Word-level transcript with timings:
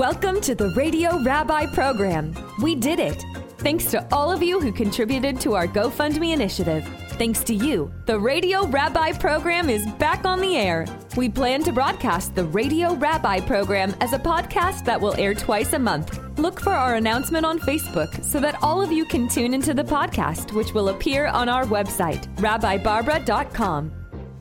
Welcome 0.00 0.40
to 0.40 0.54
the 0.54 0.70
Radio 0.70 1.22
Rabbi 1.22 1.66
program. 1.74 2.34
We 2.62 2.74
did 2.74 2.98
it. 2.98 3.22
Thanks 3.58 3.84
to 3.90 4.02
all 4.10 4.32
of 4.32 4.42
you 4.42 4.58
who 4.58 4.72
contributed 4.72 5.38
to 5.42 5.54
our 5.54 5.66
GoFundMe 5.66 6.32
initiative. 6.32 6.88
Thanks 7.18 7.44
to 7.44 7.54
you, 7.54 7.92
the 8.06 8.18
Radio 8.18 8.66
Rabbi 8.66 9.12
program 9.18 9.68
is 9.68 9.84
back 9.98 10.24
on 10.24 10.40
the 10.40 10.56
air. 10.56 10.86
We 11.18 11.28
plan 11.28 11.62
to 11.64 11.72
broadcast 11.72 12.34
the 12.34 12.46
Radio 12.46 12.94
Rabbi 12.94 13.40
program 13.40 13.94
as 14.00 14.14
a 14.14 14.18
podcast 14.18 14.86
that 14.86 14.98
will 14.98 15.14
air 15.20 15.34
twice 15.34 15.74
a 15.74 15.78
month. 15.78 16.18
Look 16.38 16.60
for 16.60 16.72
our 16.72 16.94
announcement 16.94 17.44
on 17.44 17.58
Facebook 17.58 18.24
so 18.24 18.40
that 18.40 18.56
all 18.62 18.80
of 18.80 18.90
you 18.90 19.04
can 19.04 19.28
tune 19.28 19.52
into 19.52 19.74
the 19.74 19.84
podcast, 19.84 20.54
which 20.54 20.72
will 20.72 20.88
appear 20.88 21.26
on 21.26 21.50
our 21.50 21.66
website, 21.66 22.26
rabbibarbara.com. 22.36 23.92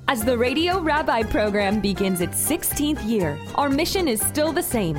As 0.08 0.24
the 0.24 0.38
Radio 0.38 0.80
Rabbi 0.80 1.24
program 1.24 1.82
begins 1.82 2.22
its 2.22 2.42
16th 2.50 3.06
year, 3.06 3.38
our 3.56 3.68
mission 3.68 4.08
is 4.08 4.22
still 4.22 4.54
the 4.54 4.64
same. 4.64 4.98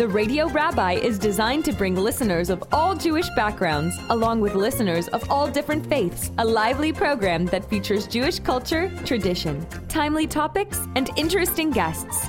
The 0.00 0.08
Radio 0.08 0.48
Rabbi 0.48 0.94
is 0.94 1.18
designed 1.18 1.66
to 1.66 1.74
bring 1.74 1.94
listeners 1.94 2.48
of 2.48 2.64
all 2.72 2.96
Jewish 2.96 3.28
backgrounds, 3.36 3.98
along 4.08 4.40
with 4.40 4.54
listeners 4.54 5.08
of 5.08 5.30
all 5.30 5.46
different 5.46 5.84
faiths, 5.84 6.30
a 6.38 6.44
lively 6.46 6.90
program 6.90 7.44
that 7.52 7.68
features 7.68 8.06
Jewish 8.06 8.38
culture, 8.38 8.90
tradition, 9.04 9.66
timely 9.90 10.26
topics, 10.26 10.80
and 10.96 11.10
interesting 11.16 11.70
guests. 11.70 12.28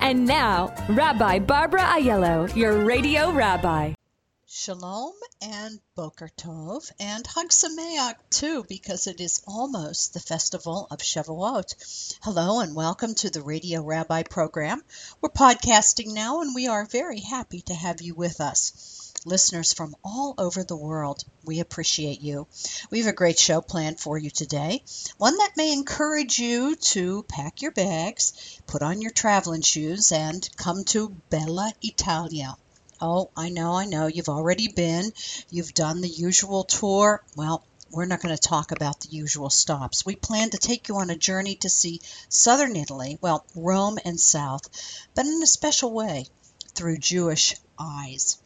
And 0.00 0.26
now, 0.26 0.74
Rabbi 0.88 1.38
Barbara 1.38 1.82
Aiello, 1.82 2.52
your 2.56 2.84
Radio 2.84 3.30
Rabbi. 3.30 3.92
Shalom 4.48 5.12
and 5.42 5.80
Boker 5.96 6.30
Tov 6.36 6.92
and 7.00 7.26
Hag 7.26 7.48
Sameach 7.48 8.14
too, 8.30 8.64
because 8.68 9.08
it 9.08 9.20
is 9.20 9.42
almost 9.44 10.14
the 10.14 10.20
festival 10.20 10.86
of 10.88 11.00
Shavuot. 11.00 12.16
Hello 12.22 12.60
and 12.60 12.76
welcome 12.76 13.16
to 13.16 13.28
the 13.28 13.42
Radio 13.42 13.82
Rabbi 13.82 14.22
program. 14.22 14.84
We're 15.20 15.30
podcasting 15.30 16.14
now, 16.14 16.42
and 16.42 16.54
we 16.54 16.68
are 16.68 16.84
very 16.84 17.18
happy 17.18 17.62
to 17.62 17.74
have 17.74 18.00
you 18.00 18.14
with 18.14 18.40
us. 18.40 19.12
Listeners 19.24 19.72
from 19.72 19.96
all 20.04 20.36
over 20.38 20.62
the 20.62 20.76
world, 20.76 21.24
we 21.44 21.58
appreciate 21.58 22.20
you. 22.20 22.46
We 22.88 23.00
have 23.00 23.08
a 23.08 23.16
great 23.16 23.40
show 23.40 23.60
planned 23.60 23.98
for 23.98 24.16
you 24.16 24.30
today, 24.30 24.84
one 25.18 25.36
that 25.38 25.56
may 25.56 25.72
encourage 25.72 26.38
you 26.38 26.76
to 26.76 27.24
pack 27.24 27.62
your 27.62 27.72
bags, 27.72 28.60
put 28.68 28.82
on 28.82 29.00
your 29.00 29.10
traveling 29.10 29.62
shoes, 29.62 30.12
and 30.12 30.48
come 30.56 30.84
to 30.84 31.08
Bella 31.30 31.72
Italia. 31.82 32.56
Oh, 33.00 33.30
I 33.36 33.50
know, 33.50 33.72
I 33.72 33.84
know. 33.84 34.06
You've 34.06 34.28
already 34.28 34.68
been. 34.68 35.12
You've 35.50 35.74
done 35.74 36.00
the 36.00 36.08
usual 36.08 36.64
tour. 36.64 37.22
Well, 37.36 37.64
we're 37.90 38.06
not 38.06 38.22
going 38.22 38.34
to 38.34 38.40
talk 38.40 38.72
about 38.72 39.00
the 39.00 39.10
usual 39.10 39.50
stops. 39.50 40.04
We 40.04 40.16
plan 40.16 40.50
to 40.50 40.58
take 40.58 40.88
you 40.88 40.96
on 40.96 41.10
a 41.10 41.16
journey 41.16 41.56
to 41.56 41.68
see 41.68 42.00
southern 42.28 42.74
Italy, 42.74 43.18
well, 43.20 43.44
Rome 43.54 43.98
and 44.04 44.18
south, 44.18 44.62
but 45.14 45.26
in 45.26 45.42
a 45.42 45.46
special 45.46 45.92
way 45.92 46.26
through 46.74 46.98
Jewish 46.98 47.54
eyes. 47.78 48.38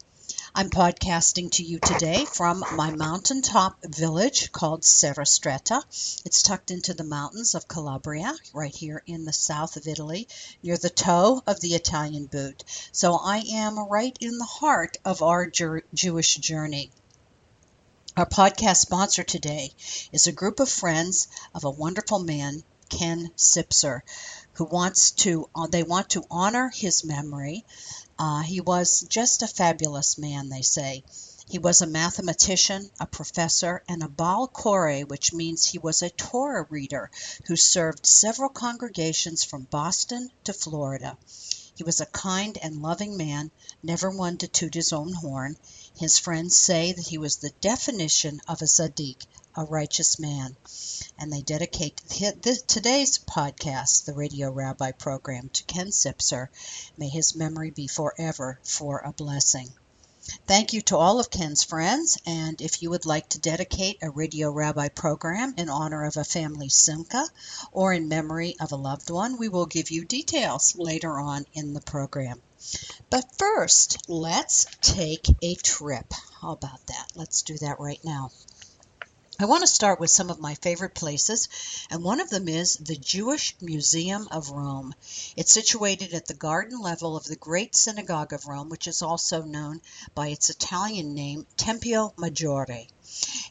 I'm 0.53 0.69
podcasting 0.69 1.49
to 1.51 1.63
you 1.63 1.79
today 1.79 2.25
from 2.25 2.65
my 2.73 2.91
mountaintop 2.91 3.81
village 3.85 4.51
called 4.51 4.83
Serra 4.83 5.23
Stretta. 5.23 5.81
It's 6.25 6.41
tucked 6.41 6.71
into 6.71 6.93
the 6.93 7.05
mountains 7.05 7.55
of 7.55 7.69
Calabria, 7.69 8.35
right 8.53 8.75
here 8.75 9.01
in 9.07 9.23
the 9.23 9.31
south 9.31 9.77
of 9.77 9.87
Italy, 9.87 10.27
near 10.61 10.75
the 10.75 10.89
toe 10.89 11.41
of 11.47 11.61
the 11.61 11.73
Italian 11.73 12.25
boot. 12.25 12.65
So 12.91 13.15
I 13.15 13.37
am 13.53 13.79
right 13.79 14.17
in 14.19 14.37
the 14.39 14.43
heart 14.43 14.97
of 15.05 15.21
our 15.21 15.47
Jer- 15.47 15.85
Jewish 15.93 16.35
journey. 16.35 16.91
Our 18.17 18.25
podcast 18.25 18.77
sponsor 18.77 19.23
today 19.23 19.71
is 20.11 20.27
a 20.27 20.33
group 20.33 20.59
of 20.59 20.67
friends 20.67 21.29
of 21.55 21.63
a 21.63 21.69
wonderful 21.69 22.19
man, 22.19 22.61
Ken 22.89 23.31
Sipser, 23.37 24.01
who 24.55 24.65
wants 24.65 25.11
to 25.11 25.49
uh, 25.55 25.67
they 25.67 25.83
want 25.83 26.09
to 26.09 26.25
honor 26.29 26.69
his 26.75 27.05
memory 27.05 27.63
uh, 28.23 28.41
he 28.41 28.61
was 28.61 29.03
just 29.09 29.41
a 29.41 29.47
fabulous 29.47 30.15
man, 30.19 30.47
they 30.47 30.61
say. 30.61 31.03
He 31.49 31.57
was 31.57 31.81
a 31.81 31.87
mathematician, 31.87 32.91
a 32.99 33.07
professor, 33.07 33.81
and 33.87 34.03
a 34.03 34.07
Baal 34.07 34.47
Koreh, 34.47 35.07
which 35.07 35.33
means 35.33 35.65
he 35.65 35.79
was 35.79 36.03
a 36.03 36.11
Torah 36.11 36.67
reader 36.69 37.09
who 37.47 37.55
served 37.55 38.05
several 38.05 38.49
congregations 38.49 39.43
from 39.43 39.63
Boston 39.63 40.29
to 40.43 40.53
Florida. 40.53 41.17
He 41.73 41.83
was 41.83 41.99
a 41.99 42.05
kind 42.05 42.59
and 42.61 42.83
loving 42.83 43.17
man, 43.17 43.49
never 43.81 44.11
one 44.11 44.37
to 44.37 44.47
toot 44.47 44.75
his 44.75 44.93
own 44.93 45.13
horn. 45.13 45.57
His 45.97 46.19
friends 46.19 46.55
say 46.55 46.93
that 46.93 47.07
he 47.07 47.17
was 47.17 47.37
the 47.37 47.49
definition 47.59 48.39
of 48.47 48.61
a 48.61 48.65
tzaddik, 48.65 49.25
a 49.55 49.65
righteous 49.65 50.19
man. 50.19 50.55
And 51.17 51.31
they 51.31 51.41
dedicate 51.41 51.97
today's 52.07 53.19
podcast, 53.19 54.05
the 54.05 54.13
Radio 54.13 54.51
Rabbi 54.51 54.91
program, 54.91 55.49
to 55.49 55.63
Ken 55.63 55.87
Sipser. 55.87 56.47
May 56.97 57.09
his 57.09 57.35
memory 57.35 57.69
be 57.69 57.87
forever 57.87 58.59
for 58.63 58.99
a 58.99 59.11
blessing. 59.11 59.69
Thank 60.45 60.73
you 60.73 60.81
to 60.81 60.97
all 60.97 61.19
of 61.19 61.31
Ken's 61.31 61.63
friends, 61.63 62.17
and 62.27 62.61
if 62.61 62.83
you 62.83 62.91
would 62.91 63.07
like 63.07 63.29
to 63.29 63.39
dedicate 63.39 63.97
a 64.01 64.11
Radio 64.11 64.51
Rabbi 64.51 64.89
program 64.89 65.55
in 65.57 65.67
honor 65.67 66.05
of 66.05 66.15
a 66.15 66.23
family 66.23 66.69
simcha 66.69 67.27
or 67.71 67.91
in 67.91 68.07
memory 68.07 68.55
of 68.59 68.71
a 68.71 68.75
loved 68.75 69.09
one, 69.09 69.37
we 69.37 69.49
will 69.49 69.65
give 69.65 69.89
you 69.89 70.05
details 70.05 70.75
later 70.77 71.19
on 71.19 71.45
in 71.53 71.73
the 71.73 71.81
program. 71.81 72.39
But 73.09 73.37
first, 73.39 73.97
let's 74.07 74.67
take 74.81 75.25
a 75.41 75.55
trip. 75.55 76.13
How 76.39 76.51
about 76.51 76.85
that? 76.87 77.07
Let's 77.15 77.41
do 77.41 77.57
that 77.57 77.79
right 77.79 77.99
now. 78.03 78.29
I 79.41 79.45
want 79.45 79.61
to 79.61 79.67
start 79.67 79.99
with 79.99 80.11
some 80.11 80.29
of 80.29 80.39
my 80.39 80.53
favorite 80.53 80.93
places, 80.93 81.49
and 81.89 82.03
one 82.03 82.19
of 82.19 82.29
them 82.29 82.47
is 82.47 82.75
the 82.75 82.95
Jewish 82.95 83.55
Museum 83.59 84.27
of 84.29 84.51
Rome. 84.51 84.93
It's 85.35 85.51
situated 85.51 86.13
at 86.13 86.27
the 86.27 86.35
garden 86.35 86.79
level 86.79 87.17
of 87.17 87.23
the 87.23 87.37
Great 87.37 87.75
Synagogue 87.75 88.33
of 88.33 88.45
Rome, 88.45 88.69
which 88.69 88.85
is 88.85 89.01
also 89.01 89.41
known 89.41 89.81
by 90.13 90.27
its 90.27 90.51
Italian 90.51 91.15
name, 91.15 91.47
Tempio 91.57 92.13
Maggiore. 92.17 92.85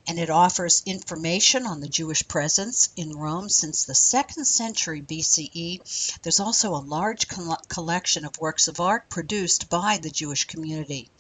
And 0.06 0.20
it 0.20 0.30
offers 0.30 0.84
information 0.86 1.66
on 1.66 1.80
the 1.80 1.88
Jewish 1.88 2.28
presence 2.28 2.90
in 2.94 3.16
Rome 3.16 3.48
since 3.48 3.84
the 3.84 3.94
second 3.96 4.44
century 4.44 5.02
BCE. 5.02 6.20
There's 6.22 6.38
also 6.38 6.76
a 6.76 6.86
large 6.86 7.26
collection 7.68 8.24
of 8.24 8.38
works 8.38 8.68
of 8.68 8.78
art 8.78 9.08
produced 9.08 9.68
by 9.68 9.98
the 10.00 10.10
Jewish 10.10 10.44
community. 10.44 11.10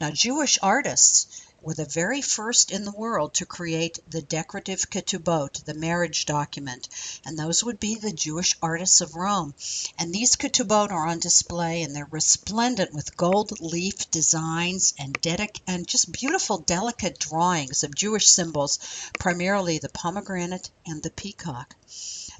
Now, 0.00 0.10
Jewish 0.10 0.58
artists 0.60 1.28
were 1.60 1.74
the 1.74 1.84
very 1.84 2.22
first 2.22 2.70
in 2.70 2.84
the 2.84 2.92
world 2.92 3.34
to 3.34 3.44
create 3.44 3.98
the 4.08 4.22
decorative 4.22 4.88
ketubot, 4.90 5.64
the 5.64 5.74
marriage 5.74 6.24
document, 6.24 6.88
and 7.24 7.38
those 7.38 7.64
would 7.64 7.80
be 7.80 7.96
the 7.96 8.12
Jewish 8.12 8.56
artists 8.62 9.00
of 9.00 9.14
Rome. 9.14 9.54
And 9.98 10.12
these 10.12 10.36
ketubot 10.36 10.90
are 10.90 11.06
on 11.06 11.18
display, 11.18 11.82
and 11.82 11.94
they're 11.94 12.08
resplendent 12.10 12.92
with 12.92 13.16
gold 13.16 13.60
leaf 13.60 14.10
designs 14.10 14.94
and 14.98 15.20
dedic- 15.20 15.60
and 15.66 15.86
just 15.86 16.12
beautiful, 16.12 16.58
delicate 16.58 17.18
drawings 17.18 17.82
of 17.82 17.94
Jewish 17.94 18.28
symbols, 18.28 18.78
primarily 19.18 19.78
the 19.78 19.88
pomegranate 19.88 20.70
and 20.86 21.02
the 21.02 21.10
peacock. 21.10 21.74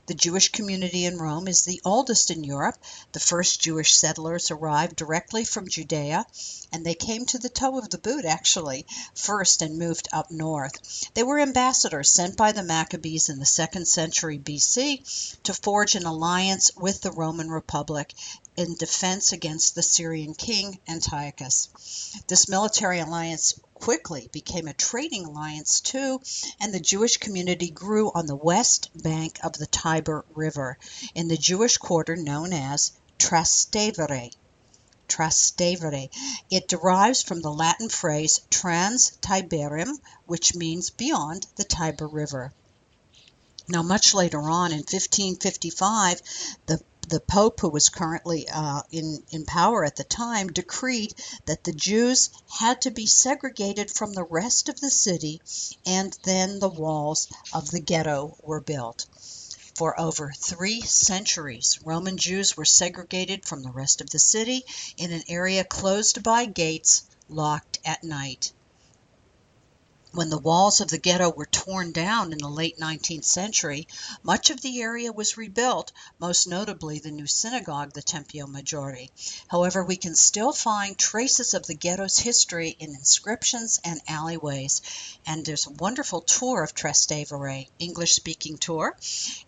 The 0.08 0.14
Jewish 0.14 0.52
community 0.52 1.04
in 1.04 1.19
Rome 1.19 1.48
is 1.48 1.66
the 1.66 1.82
oldest 1.84 2.30
in 2.30 2.42
Europe. 2.42 2.78
The 3.12 3.20
first 3.20 3.60
Jewish 3.60 3.94
settlers 3.94 4.50
arrived 4.50 4.96
directly 4.96 5.44
from 5.44 5.69
Judea, 5.69 6.24
and 6.72 6.82
they 6.82 6.94
came 6.94 7.26
to 7.26 7.38
the 7.38 7.50
toe 7.50 7.76
of 7.76 7.91
the 7.91 7.98
boot, 7.98 8.24
actually, 8.24 8.86
first 9.14 9.60
and 9.60 9.78
moved 9.78 10.08
up 10.10 10.30
north. 10.30 11.12
They 11.12 11.22
were 11.22 11.38
ambassadors 11.38 12.08
sent 12.08 12.38
by 12.38 12.52
the 12.52 12.62
Maccabees 12.62 13.28
in 13.28 13.38
the 13.38 13.44
second 13.44 13.86
century 13.86 14.38
BC 14.38 15.42
to 15.42 15.52
forge 15.52 15.94
an 15.94 16.06
alliance 16.06 16.70
with 16.75 17.02
the 17.02 17.12
Roman 17.12 17.50
Republic 17.50 18.14
in 18.56 18.76
defense 18.76 19.32
against 19.32 19.75
the 19.75 19.82
Syrian 19.82 20.34
king 20.34 20.80
Antiochus. 20.88 21.69
This 22.28 22.48
military 22.48 22.98
alliance 23.00 23.60
quickly 23.80 24.28
became 24.32 24.68
a 24.68 24.74
trading 24.74 25.24
alliance 25.24 25.80
too, 25.80 26.20
and 26.60 26.72
the 26.74 26.80
Jewish 26.80 27.16
community 27.16 27.70
grew 27.70 28.10
on 28.12 28.26
the 28.26 28.36
west 28.36 28.90
bank 28.94 29.38
of 29.42 29.52
the 29.54 29.66
Tiber 29.66 30.25
River 30.34 30.78
in 31.14 31.28
the 31.28 31.36
Jewish 31.36 31.76
quarter 31.76 32.16
known 32.16 32.52
as 32.52 32.92
Trastevere. 33.19 34.30
Trastevere. 35.08 36.10
It 36.50 36.69
derives 36.69 37.22
from 37.22 37.40
the 37.40 37.50
Latin 37.50 37.88
phrase 37.88 38.40
trans 38.50 39.12
Tiberem, 39.22 39.98
which 40.26 40.54
means 40.54 40.90
beyond 40.90 41.46
the 41.56 41.64
Tiber 41.64 42.06
River. 42.06 42.52
Now, 43.69 43.82
much 43.82 44.14
later 44.14 44.40
on 44.40 44.72
in 44.72 44.78
1555, 44.78 46.22
the 46.66 46.81
the 47.08 47.20
Pope, 47.20 47.60
who 47.60 47.70
was 47.70 47.88
currently 47.88 48.46
uh, 48.49 48.82
in, 48.90 49.22
in 49.31 49.46
power 49.46 49.84
at 49.84 49.96
the 49.96 50.05
time, 50.05 50.49
decreed 50.49 51.14
that 51.46 51.64
the 51.64 51.72
Jews 51.72 52.28
had 52.50 52.82
to 52.82 52.90
be 52.90 53.06
segregated 53.06 53.90
from 53.90 54.12
the 54.12 54.25
rest 54.25 54.69
of 54.69 54.78
the 54.81 54.90
city, 54.90 55.40
and 55.87 56.16
then 56.25 56.58
the 56.58 56.69
walls 56.69 57.28
of 57.52 57.70
the 57.70 57.81
ghetto 57.81 58.37
were 58.43 58.60
built. 58.60 59.06
For 59.75 59.99
over 59.99 60.32
three 60.37 60.82
centuries, 60.82 61.78
Roman 61.84 62.19
Jews 62.19 62.56
were 62.56 62.64
segregated 62.64 63.46
from 63.46 63.62
the 63.62 63.70
rest 63.70 64.00
of 64.00 64.10
the 64.10 64.19
city 64.19 64.64
in 64.96 65.12
an 65.12 65.22
area 65.28 65.64
closed 65.64 66.22
by 66.22 66.44
gates, 66.46 67.05
locked 67.28 67.78
at 67.84 68.02
night. 68.02 68.52
When 70.19 70.31
the 70.31 70.38
walls 70.38 70.81
of 70.81 70.88
the 70.88 70.99
ghetto 70.99 71.31
were 71.31 71.47
torn 71.47 71.93
down 71.93 72.32
in 72.32 72.38
the 72.38 72.49
late 72.49 72.76
19th 72.76 73.25
century, 73.25 73.87
much 74.25 74.50
of 74.50 74.61
the 74.61 74.82
area 74.82 75.12
was 75.12 75.37
rebuilt, 75.37 75.93
most 76.19 76.49
notably 76.49 76.99
the 76.99 77.12
new 77.12 77.29
synagogue, 77.29 77.93
the 77.93 78.03
Tempio 78.03 78.49
Maggiore. 78.49 79.11
However, 79.47 79.85
we 79.85 79.97
can 79.97 80.17
still 80.17 80.53
find 80.53 80.99
traces 80.99 81.55
of 81.55 81.69
the 81.69 81.76
ghetto's 81.76 82.19
history 82.19 82.70
in 82.81 82.97
inscriptions 82.97 83.79
and 83.85 84.00
alleyways. 84.09 84.81
And 85.25 85.47
there's 85.47 85.69
a 85.69 85.79
wonderful 85.79 86.23
tour 86.23 86.65
of 86.65 86.75
Trastevere, 86.75 87.69
English 87.79 88.17
speaking 88.17 88.59
tour. 88.59 88.97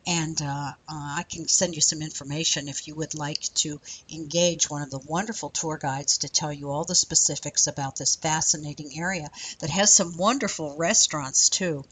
And 0.07 0.41
uh, 0.41 0.45
uh, 0.47 0.73
I 0.89 1.25
can 1.29 1.49
send 1.49 1.75
you 1.75 1.81
some 1.81 2.01
information 2.01 2.69
if 2.69 2.87
you 2.87 2.95
would 2.95 3.15
like 3.15 3.43
to 3.55 3.81
engage 4.09 4.71
one 4.71 4.83
of 4.83 4.91
the 4.91 5.01
wonderful 5.01 5.51
tour 5.51 5.79
guides 5.79 6.19
to 6.19 6.29
tell 6.29 6.53
you 6.53 6.71
all 6.71 6.85
the 6.85 6.95
specifics 6.95 7.67
about 7.67 7.97
this 7.97 8.15
fascinating 8.15 8.97
area 8.97 9.29
that 9.59 9.71
has 9.71 9.93
some 9.93 10.17
wonderful 10.17 10.60
restaurants 10.77 11.49
too. 11.49 11.85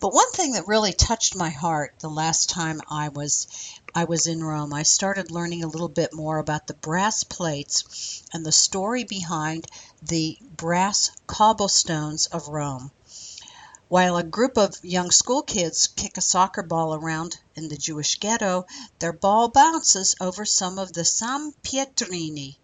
But 0.00 0.14
one 0.14 0.30
thing 0.30 0.52
that 0.52 0.68
really 0.68 0.92
touched 0.92 1.34
my 1.34 1.50
heart 1.50 1.94
the 1.98 2.08
last 2.08 2.50
time 2.50 2.80
I 2.88 3.08
was 3.08 3.46
I 3.94 4.04
was 4.04 4.26
in 4.26 4.44
Rome, 4.44 4.72
I 4.72 4.82
started 4.82 5.30
learning 5.30 5.64
a 5.64 5.68
little 5.68 5.88
bit 5.88 6.12
more 6.12 6.38
about 6.38 6.66
the 6.66 6.74
brass 6.74 7.24
plates 7.24 8.22
and 8.32 8.44
the 8.44 8.52
story 8.52 9.04
behind 9.04 9.66
the 10.02 10.38
brass 10.56 11.10
cobblestones 11.26 12.26
of 12.26 12.48
Rome. 12.48 12.90
While 13.88 14.16
a 14.16 14.22
group 14.22 14.58
of 14.58 14.84
young 14.84 15.10
school 15.10 15.42
kids 15.42 15.88
kick 15.88 16.16
a 16.16 16.20
soccer 16.20 16.62
ball 16.62 16.94
around 16.94 17.38
in 17.54 17.68
the 17.68 17.76
Jewish 17.76 18.18
ghetto, 18.18 18.66
their 18.98 19.12
ball 19.12 19.48
bounces 19.48 20.14
over 20.20 20.44
some 20.44 20.78
of 20.78 20.92
the 20.92 21.04
San 21.04 21.52
Pietrini, 21.62 22.58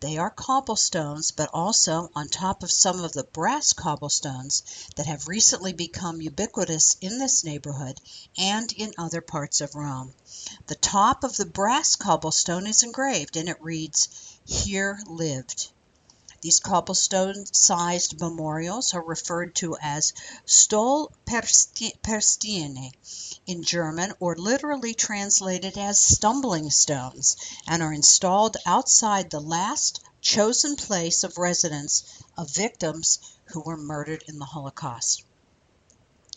they 0.00 0.16
are 0.16 0.30
cobblestones, 0.30 1.32
but 1.32 1.50
also 1.52 2.08
on 2.14 2.28
top 2.28 2.62
of 2.62 2.70
some 2.70 3.02
of 3.02 3.12
the 3.12 3.24
brass 3.24 3.72
cobblestones 3.72 4.62
that 4.94 5.06
have 5.06 5.26
recently 5.26 5.72
become 5.72 6.20
ubiquitous 6.20 6.96
in 7.00 7.18
this 7.18 7.42
neighborhood 7.42 8.00
and 8.36 8.72
in 8.72 8.92
other 8.96 9.20
parts 9.20 9.60
of 9.60 9.74
Rome. 9.74 10.14
The 10.68 10.76
top 10.76 11.24
of 11.24 11.36
the 11.36 11.46
brass 11.46 11.96
cobblestone 11.96 12.66
is 12.66 12.82
engraved 12.84 13.36
and 13.36 13.48
it 13.48 13.60
reads, 13.60 14.08
Here 14.44 15.00
lived. 15.06 15.70
These 16.40 16.60
cobblestone 16.60 17.46
sized 17.52 18.20
memorials 18.20 18.94
are 18.94 19.02
referred 19.02 19.56
to 19.56 19.76
as 19.82 20.12
Stolpersteine 20.46 22.92
in 23.44 23.64
German 23.64 24.12
or 24.20 24.36
literally 24.36 24.94
translated 24.94 25.76
as 25.76 25.98
stumbling 25.98 26.70
stones 26.70 27.34
and 27.66 27.82
are 27.82 27.92
installed 27.92 28.56
outside 28.64 29.30
the 29.30 29.40
last 29.40 29.98
chosen 30.20 30.76
place 30.76 31.24
of 31.24 31.38
residence 31.38 32.04
of 32.36 32.48
victims 32.50 33.18
who 33.46 33.60
were 33.60 33.76
murdered 33.76 34.22
in 34.28 34.38
the 34.38 34.44
Holocaust. 34.44 35.24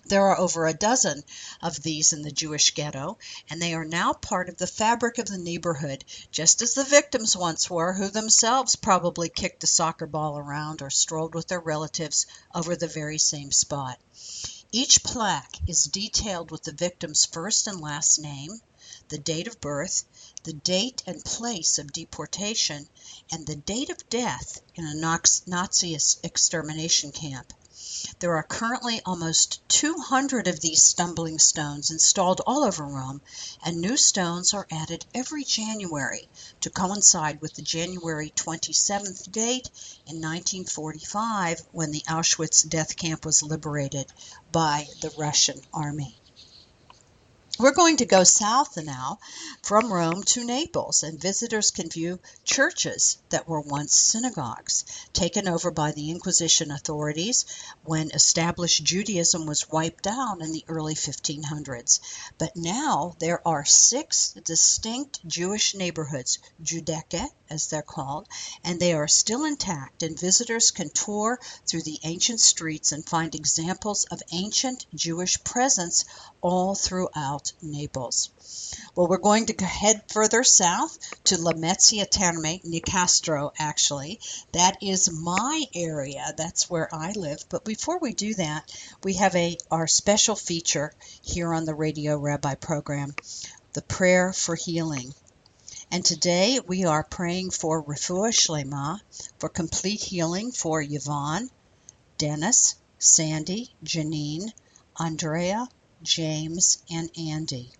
There 0.03 0.25
are 0.25 0.39
over 0.39 0.65
a 0.65 0.73
dozen 0.73 1.23
of 1.61 1.83
these 1.83 2.11
in 2.11 2.23
the 2.23 2.31
Jewish 2.31 2.73
ghetto, 2.73 3.19
and 3.49 3.61
they 3.61 3.75
are 3.75 3.85
now 3.85 4.13
part 4.13 4.49
of 4.49 4.57
the 4.57 4.65
fabric 4.65 5.19
of 5.19 5.27
the 5.27 5.37
neighborhood, 5.37 6.03
just 6.31 6.63
as 6.63 6.73
the 6.73 6.83
victims 6.83 7.37
once 7.37 7.69
were, 7.69 7.93
who 7.93 8.09
themselves 8.09 8.75
probably 8.75 9.29
kicked 9.29 9.63
a 9.63 9.67
soccer 9.67 10.07
ball 10.07 10.39
around 10.39 10.81
or 10.81 10.89
strolled 10.89 11.35
with 11.35 11.47
their 11.47 11.59
relatives 11.59 12.25
over 12.53 12.75
the 12.75 12.87
very 12.87 13.19
same 13.19 13.51
spot. 13.51 13.99
Each 14.71 15.03
plaque 15.03 15.57
is 15.67 15.83
detailed 15.83 16.49
with 16.49 16.63
the 16.63 16.71
victim's 16.71 17.25
first 17.25 17.67
and 17.67 17.79
last 17.79 18.17
name, 18.17 18.59
the 19.09 19.19
date 19.19 19.47
of 19.47 19.61
birth, 19.61 20.03
the 20.43 20.53
date 20.53 21.03
and 21.05 21.23
place 21.23 21.77
of 21.77 21.93
deportation, 21.93 22.89
and 23.31 23.45
the 23.45 23.55
date 23.55 23.89
of 23.89 24.09
death 24.09 24.61
in 24.73 24.85
a 24.85 24.95
Nazi 25.45 25.97
extermination 26.23 27.11
camp. 27.11 27.53
There 28.19 28.37
are 28.37 28.43
currently 28.43 29.01
almost 29.05 29.59
200 29.67 30.47
of 30.47 30.61
these 30.61 30.81
stumbling 30.81 31.39
stones 31.39 31.91
installed 31.91 32.39
all 32.47 32.63
over 32.63 32.85
Rome, 32.85 33.21
and 33.63 33.81
new 33.81 33.97
stones 33.97 34.53
are 34.53 34.65
added 34.71 35.05
every 35.13 35.43
January 35.43 36.29
to 36.61 36.69
coincide 36.69 37.41
with 37.41 37.53
the 37.55 37.61
January 37.61 38.31
27th 38.33 39.29
date 39.29 39.69
in 40.05 40.21
1945 40.21 41.63
when 41.73 41.91
the 41.91 42.03
Auschwitz 42.07 42.63
death 42.63 42.95
camp 42.95 43.25
was 43.25 43.43
liberated 43.43 44.05
by 44.53 44.87
the 45.01 45.09
Russian 45.17 45.59
army. 45.73 46.20
We're 47.59 47.73
going 47.73 47.97
to 47.97 48.05
go 48.05 48.23
south 48.23 48.77
now 48.77 49.19
from 49.61 49.91
Rome 49.93 50.23
to 50.23 50.43
Naples, 50.43 51.03
and 51.03 51.19
visitors 51.19 51.69
can 51.69 51.89
view 51.89 52.19
churches 52.43 53.17
that 53.29 53.47
were 53.47 53.61
once 53.61 53.93
synagogues, 53.93 54.85
taken 55.13 55.47
over 55.47 55.69
by 55.69 55.91
the 55.91 56.09
Inquisition 56.09 56.71
authorities 56.71 57.45
when 57.83 58.09
established 58.11 58.83
Judaism 58.83 59.45
was 59.45 59.69
wiped 59.69 60.07
out 60.07 60.41
in 60.41 60.51
the 60.53 60.65
early 60.67 60.95
1500s. 60.95 61.99
But 62.37 62.55
now 62.55 63.15
there 63.19 63.45
are 63.47 63.65
six 63.65 64.31
distinct 64.43 65.19
Jewish 65.27 65.75
neighborhoods, 65.75 66.39
Giudecche, 66.63 67.29
as 67.49 67.67
they're 67.67 67.81
called, 67.81 68.27
and 68.63 68.79
they 68.79 68.93
are 68.93 69.07
still 69.07 69.43
intact, 69.43 70.03
and 70.03 70.17
visitors 70.17 70.71
can 70.71 70.89
tour 70.89 71.39
through 71.67 71.83
the 71.83 71.99
ancient 72.03 72.39
streets 72.39 72.91
and 72.91 73.07
find 73.07 73.35
examples 73.35 74.05
of 74.05 74.23
ancient 74.31 74.85
Jewish 74.95 75.43
presence 75.43 76.05
all 76.41 76.75
throughout 76.75 77.53
Naples. 77.61 78.29
Well, 78.95 79.07
we're 79.07 79.17
going 79.17 79.45
to 79.45 79.65
head 79.65 80.03
further 80.11 80.43
south 80.43 80.97
to 81.25 81.35
Lamezia 81.35 82.09
Terme, 82.09 82.59
Nicastro, 82.65 83.51
actually. 83.59 84.19
That 84.51 84.77
is 84.81 85.11
my 85.11 85.65
area. 85.75 86.33
That's 86.35 86.69
where 86.69 86.93
I 86.93 87.11
live. 87.11 87.43
But 87.49 87.63
before 87.63 87.99
we 87.99 88.13
do 88.13 88.33
that, 88.35 88.71
we 89.03 89.13
have 89.13 89.35
a 89.35 89.57
our 89.69 89.87
special 89.87 90.35
feature 90.35 90.93
here 91.21 91.53
on 91.53 91.65
the 91.65 91.75
Radio 91.75 92.17
Rabbi 92.17 92.55
program, 92.55 93.15
the 93.73 93.81
prayer 93.83 94.33
for 94.33 94.55
healing. 94.55 95.13
And 95.91 96.03
today 96.03 96.59
we 96.65 96.85
are 96.85 97.03
praying 97.03 97.51
for 97.51 97.83
refuah 97.83 98.31
shlema, 98.31 98.99
for 99.39 99.49
complete 99.49 100.01
healing 100.01 100.51
for 100.51 100.81
Yvonne, 100.81 101.49
Dennis, 102.17 102.75
Sandy, 102.97 103.73
Janine, 103.83 104.51
Andrea, 104.95 105.67
James, 106.03 106.79
and 106.89 107.09
Andy. 107.17 107.71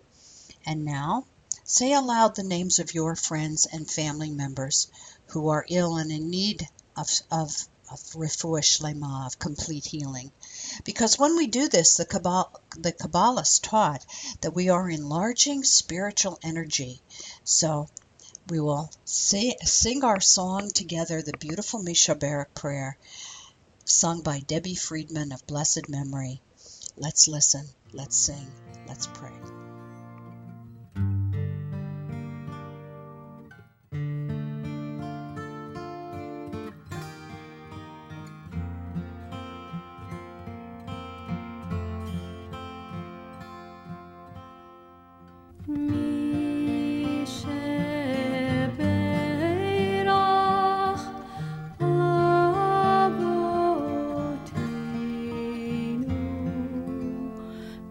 And 0.65 0.85
now, 0.85 1.25
say 1.63 1.93
aloud 1.93 2.35
the 2.35 2.43
names 2.43 2.79
of 2.79 2.93
your 2.93 3.15
friends 3.15 3.65
and 3.65 3.89
family 3.89 4.29
members 4.29 4.87
who 5.27 5.49
are 5.49 5.65
ill 5.69 5.97
and 5.97 6.11
in 6.11 6.29
need 6.29 6.67
of, 6.95 7.09
of, 7.31 7.67
of 7.89 7.99
refuah 8.13 9.25
of 9.25 9.39
complete 9.39 9.85
healing. 9.85 10.31
Because 10.83 11.17
when 11.17 11.35
we 11.35 11.47
do 11.47 11.67
this, 11.67 11.97
the, 11.97 12.05
Kabbalah, 12.05 12.51
the 12.77 12.91
Kabbalists 12.91 13.59
taught 13.61 14.05
that 14.41 14.53
we 14.53 14.69
are 14.69 14.89
enlarging 14.89 15.63
spiritual 15.63 16.37
energy. 16.43 17.01
So 17.43 17.89
we 18.49 18.59
will 18.59 18.91
say, 19.05 19.55
sing 19.63 20.03
our 20.03 20.19
song 20.19 20.69
together, 20.71 21.21
the 21.21 21.37
beautiful 21.37 21.81
Mi 21.81 21.93
Shebeirach 21.93 22.53
prayer, 22.53 22.97
sung 23.85 24.21
by 24.21 24.39
Debbie 24.39 24.75
Friedman 24.75 25.31
of 25.31 25.47
blessed 25.47 25.89
memory. 25.89 26.41
Let's 26.97 27.27
listen. 27.27 27.67
Let's 27.93 28.15
sing. 28.15 28.47
Let's 28.87 29.07
pray. 29.07 29.50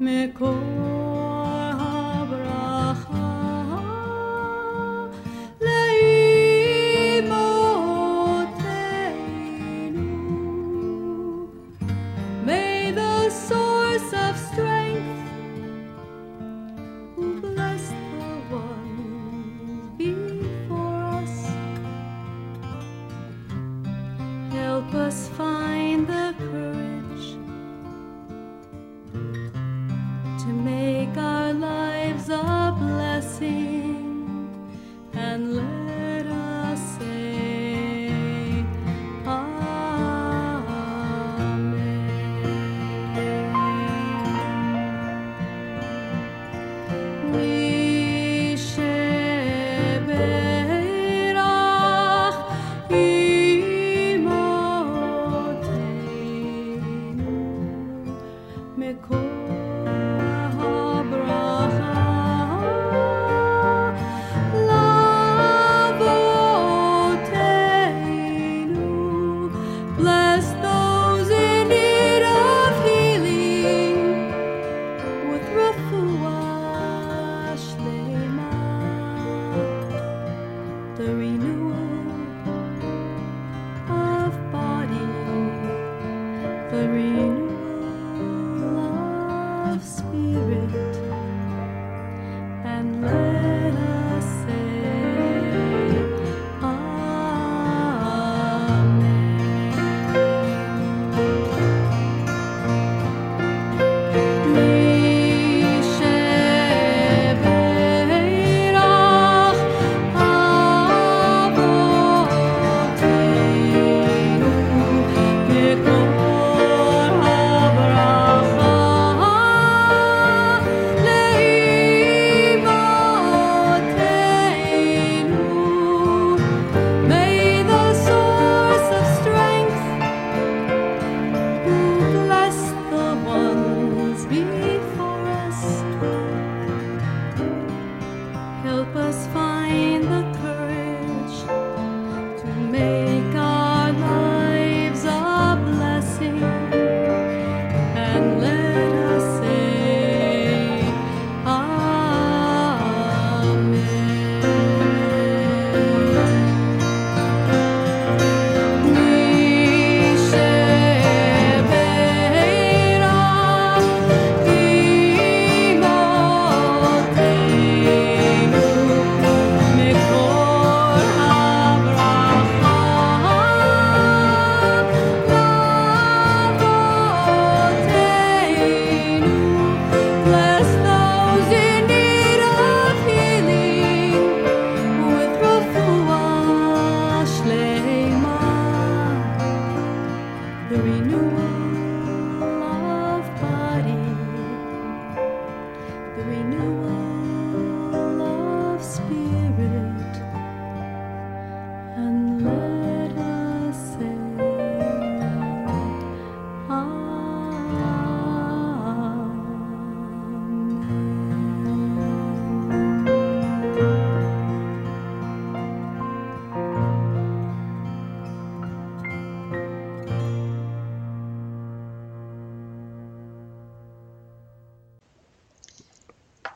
me 0.00 0.32
con 0.32 0.69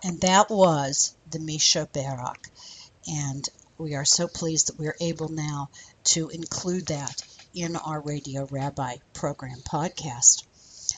And 0.04 0.20
that 0.20 0.50
was 0.50 1.14
the 1.30 1.38
Mi 1.38 1.58
Shebeirach. 1.58 2.50
And 3.08 3.48
we 3.78 3.94
are 3.94 4.04
so 4.04 4.28
pleased 4.28 4.68
that 4.68 4.78
we're 4.78 4.96
able 5.00 5.28
now 5.28 5.70
to 6.04 6.28
include 6.28 6.86
that 6.88 7.22
in 7.54 7.74
our 7.76 8.00
Radio 8.00 8.46
Rabbi 8.50 8.96
program 9.14 9.60
podcast. 9.60 10.44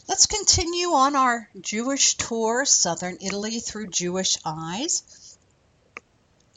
Let's 0.08 0.26
continue 0.26 0.88
on 0.88 1.14
our 1.14 1.48
Jewish 1.60 2.16
tour, 2.16 2.64
southern 2.64 3.18
Italy 3.20 3.60
through 3.60 3.88
Jewish 3.88 4.38
eyes 4.44 5.04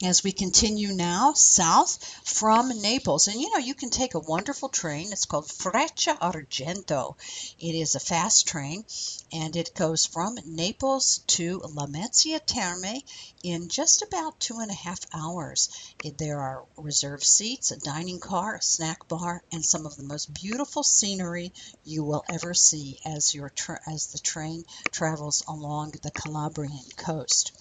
as 0.02 0.24
we 0.24 0.32
continue 0.32 0.92
now 0.94 1.34
south 1.34 2.02
from 2.24 2.70
Naples. 2.80 3.28
And 3.28 3.38
you 3.38 3.50
know, 3.50 3.58
you 3.58 3.74
can 3.74 3.90
take 3.90 4.14
a 4.14 4.20
wonderful 4.20 4.70
train. 4.70 5.12
It's 5.12 5.26
called 5.26 5.50
Freccia 5.50 6.16
Argento. 6.20 7.16
It 7.58 7.74
is 7.74 7.94
a 7.94 8.00
fast 8.00 8.48
train 8.48 8.84
and 9.30 9.54
it 9.56 9.74
goes 9.74 10.06
from 10.06 10.38
Naples 10.46 11.20
to 11.28 11.60
Lamezia 11.60 12.40
Terme 12.44 13.02
in 13.42 13.68
just 13.68 14.02
about 14.02 14.40
two 14.40 14.58
and 14.58 14.70
a 14.70 14.74
half 14.74 15.00
hours. 15.12 15.68
There 16.16 16.40
are 16.40 16.64
reserved 16.78 17.24
seats, 17.24 17.70
a 17.70 17.76
dining 17.76 18.20
car, 18.20 18.56
a 18.56 18.62
snack 18.62 19.06
bar, 19.06 19.42
and 19.52 19.64
some 19.64 19.84
of 19.84 19.96
the 19.96 20.02
most 20.02 20.32
beautiful 20.32 20.82
scenery 20.82 21.52
you 21.84 22.04
will 22.04 22.24
ever 22.28 22.54
see 22.54 22.98
as, 23.04 23.34
your 23.34 23.50
tra- 23.50 23.80
as 23.86 24.08
the 24.08 24.18
train 24.18 24.64
travels 24.92 25.42
along 25.46 25.92
the 26.02 26.10
Calabrian 26.10 26.84
coast. 26.96 27.52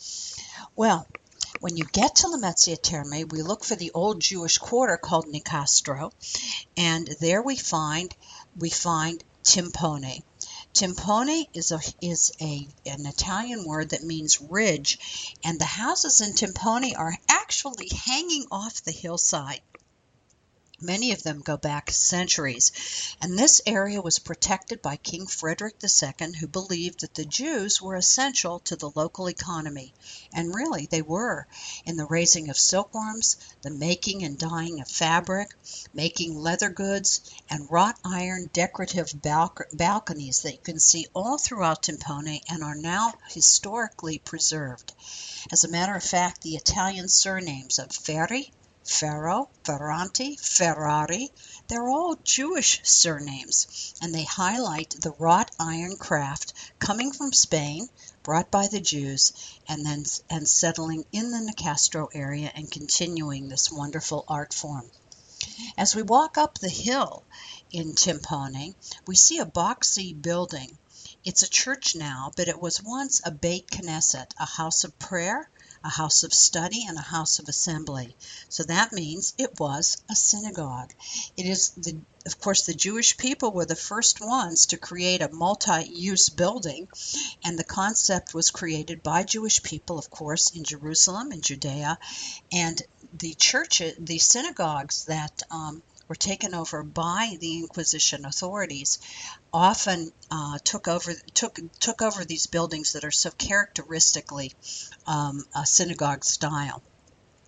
Well, 0.75 1.05
when 1.60 1.75
you 1.75 1.84
get 1.86 2.16
to 2.16 2.28
Lamezia 2.28 2.82
Terme, 2.82 3.28
we 3.30 3.42
look 3.42 3.66
for 3.66 3.75
the 3.75 3.92
old 3.92 4.22
Jewish 4.22 4.58
quarter 4.58 4.98
called 4.98 5.28
Nicastro, 5.28 6.12
and 6.78 7.08
there 7.20 7.42
we 7.42 7.58
find 7.58 8.16
we 8.58 8.70
find 8.70 9.24
Timpone. 9.44 10.24
Timpone 10.74 11.46
is 11.54 11.72
a 11.72 11.82
is 12.01 12.32
a 12.39 12.68
an 12.86 13.06
Italian 13.06 13.66
word 13.66 13.89
that 13.89 14.04
means 14.04 14.39
ridge, 14.39 15.36
and 15.44 15.60
the 15.60 15.66
houses 15.66 16.22
in 16.22 16.34
Timpone 16.34 16.96
are 16.96 17.18
actually 17.28 17.89
hanging 18.06 18.46
off 18.51 18.84
the 18.84 18.92
hillside. 18.92 19.62
Many 20.82 21.12
of 21.12 21.24
them 21.24 21.42
go 21.42 21.58
back 21.58 21.92
centuries, 21.92 22.72
and 23.20 23.38
this 23.38 23.60
area 23.66 24.02
was 24.02 24.18
protected 24.18 24.82
by 24.82 24.96
King 24.96 25.28
Frederick 25.28 25.76
II, 25.84 26.34
who 26.40 26.48
believed 26.48 27.02
that 27.02 27.14
the 27.14 27.26
Jews 27.26 27.82
were 27.82 27.96
essential 27.96 28.60
to 28.62 28.78
the 28.78 28.90
local 28.96 29.28
economy. 29.28 29.94
And 30.32 30.56
really, 30.56 30.86
they 30.86 31.02
were 31.02 31.48
in 31.84 31.98
the 31.98 32.06
raising 32.06 32.50
of 32.50 32.58
silkworms, 32.58 33.36
the 33.62 33.72
making 33.72 34.24
and 34.24 34.38
dyeing 34.38 34.80
of 34.80 34.88
fabric, 34.88 35.54
making 35.94 36.38
leather 36.38 36.70
goods, 36.70 37.22
and 37.50 37.70
wrought 37.70 38.00
iron 38.06 38.50
decorative 38.54 39.12
balconies 39.22 40.44
that 40.44 40.54
you 40.54 40.60
can 40.64 40.80
see 40.80 41.08
all 41.14 41.38
throughout 41.38 41.84
Timpone 41.84 42.40
and 42.48 42.64
are 42.64 42.76
now 42.76 43.14
historically 43.30 44.18
preserved. 44.18 44.94
As 45.52 45.66
a 45.66 45.70
matter 45.70 45.96
of 45.96 46.04
fact, 46.04 46.42
the 46.42 46.56
Italian 46.56 47.10
surnames 47.10 47.80
of 47.80 47.92
Ferri, 47.92 48.54
Ferro, 48.91 49.51
Ferranti, 49.63 50.36
Ferrari, 50.39 51.31
they're 51.67 51.88
all 51.88 52.15
Jewish 52.24 52.81
surnames, 52.84 53.93
and 54.01 54.15
they 54.15 54.24
highlight 54.24 54.96
the 55.00 55.12
wrought 55.19 55.51
iron 55.60 55.96
craft 55.96 56.53
coming 56.79 57.12
from 57.12 57.31
Spain, 57.31 57.88
brought 58.24 58.50
by 58.50 58.67
the 58.67 58.81
Jews, 58.81 59.31
and 59.67 59.86
then 59.86 60.05
and 60.27 60.50
settling 60.50 61.05
in 61.12 61.29
the 61.29 61.38
Nicastro 61.38 62.08
area 62.15 62.51
and 62.55 62.72
continuing 62.72 63.48
this 63.48 63.72
wonderful 63.72 64.25
art 64.27 64.55
form. 64.55 64.89
As 65.77 65.93
we 65.93 66.01
walk 66.01 66.39
up 66.39 66.58
the 66.58 66.67
hill 66.67 67.25
in 67.69 67.93
Timpone, 67.93 68.74
we 69.05 69.15
see 69.15 69.38
a 69.38 69.46
boxy 69.46 70.19
building. 70.19 70.79
It's 71.24 71.43
a 71.43 71.48
church 71.48 71.96
now, 71.96 72.31
but 72.36 72.48
it 72.48 72.60
was 72.60 72.81
once 72.81 73.22
a 73.24 73.29
Beit 73.29 73.69
Knesset, 73.69 74.34
a 74.39 74.46
house 74.48 74.84
of 74.84 74.98
prayer 74.98 75.48
a 75.84 75.90
house 75.90 76.24
of 76.24 76.34
study 76.34 76.86
and 76.88 76.98
a 76.98 77.02
house 77.02 77.40
of 77.40 77.48
assembly. 77.48 78.16
So 78.50 78.64
that 78.64 78.92
means 78.92 79.34
it 79.38 79.60
was 79.60 79.98
a 80.10 80.16
synagogue. 80.16 80.94
It 81.38 81.46
is 81.46 81.70
the 81.72 81.98
of 82.26 82.40
course 82.40 82.66
the 82.66 82.74
Jewish 82.74 83.18
people 83.18 83.52
were 83.52 83.66
the 83.66 83.76
first 83.76 84.20
ones 84.20 84.68
to 84.68 84.78
create 84.78 85.22
a 85.22 85.32
multi-use 85.32 86.30
building 86.30 86.88
and 87.46 87.58
the 87.58 87.64
concept 87.64 88.34
was 88.34 88.52
created 88.52 89.02
by 89.02 89.24
Jewish 89.24 89.64
people 89.64 89.98
of 89.98 90.10
course 90.10 90.52
in 90.52 90.66
Jerusalem 90.66 91.32
and 91.32 91.42
Judea 91.42 91.98
and 92.52 92.82
the 93.14 93.34
church 93.36 93.82
the 93.98 94.20
synagogues 94.20 95.06
that 95.06 95.42
um, 95.50 95.82
were 96.10 96.16
taken 96.16 96.56
over 96.56 96.82
by 96.84 97.38
the 97.39 97.60
Inquisition 97.60 98.25
authorities, 98.25 98.98
often 99.54 100.12
uh, 100.32 100.58
took 100.63 100.88
over 100.88 101.13
took 101.36 101.60
took 101.80 102.01
over 102.01 102.25
these 102.25 102.48
buildings 102.48 102.94
that 102.94 103.06
are 103.06 103.12
so 103.12 103.30
characteristically 103.30 104.51
um, 105.06 105.46
a 105.56 105.66
synagogue 105.66 106.25
style. 106.25 106.82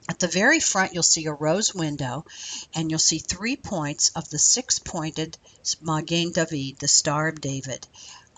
At 0.08 0.20
the 0.20 0.28
very 0.28 0.60
front, 0.60 0.94
you'll 0.94 1.04
see 1.04 1.26
a 1.26 1.34
rose 1.34 1.74
window, 1.74 2.26
and 2.74 2.90
you'll 2.90 3.00
see 3.00 3.20
three 3.20 3.56
points 3.56 4.10
of 4.16 4.30
the 4.30 4.40
six-pointed 4.40 5.38
Magen 5.82 6.32
David, 6.32 6.76
the 6.80 6.88
Star 6.88 7.28
of 7.28 7.40
David 7.42 7.88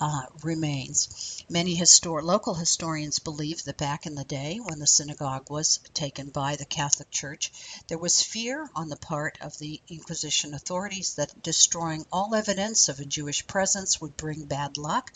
uh, 0.03 0.25
remains. 0.43 1.45
Many 1.49 1.77
histor- 1.77 2.21
local 2.21 2.55
historians 2.55 3.19
believe 3.19 3.63
that 3.63 3.77
back 3.77 4.05
in 4.05 4.15
the 4.15 4.25
day, 4.25 4.59
when 4.61 4.79
the 4.79 4.85
synagogue 4.85 5.49
was 5.49 5.79
taken 5.93 6.29
by 6.29 6.57
the 6.57 6.65
Catholic 6.65 7.09
Church, 7.09 7.53
there 7.87 7.97
was 7.97 8.21
fear 8.21 8.69
on 8.75 8.89
the 8.89 8.97
part 8.97 9.37
of 9.39 9.57
the 9.59 9.79
Inquisition 9.87 10.53
authorities 10.53 11.13
that 11.13 11.41
destroying 11.41 12.05
all 12.11 12.35
evidence 12.35 12.89
of 12.89 12.99
a 12.99 13.05
Jewish 13.05 13.47
presence 13.47 14.01
would 14.01 14.17
bring 14.17 14.43
bad 14.43 14.77
luck. 14.77 15.09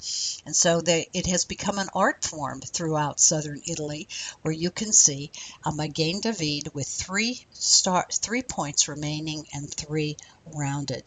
And 0.45 0.55
so 0.55 0.79
they, 0.79 1.09
it 1.13 1.25
has 1.25 1.43
become 1.43 1.79
an 1.79 1.89
art 1.93 2.23
form 2.23 2.61
throughout 2.61 3.19
southern 3.19 3.61
Italy, 3.67 4.07
where 4.41 4.53
you 4.53 4.71
can 4.71 4.93
see 4.93 5.33
a 5.65 5.73
Magen 5.73 6.21
David 6.21 6.73
with 6.73 6.87
three 6.87 7.45
star, 7.51 8.07
three 8.09 8.41
points 8.41 8.87
remaining 8.87 9.47
and 9.51 9.69
three 9.69 10.15
rounded. 10.45 11.03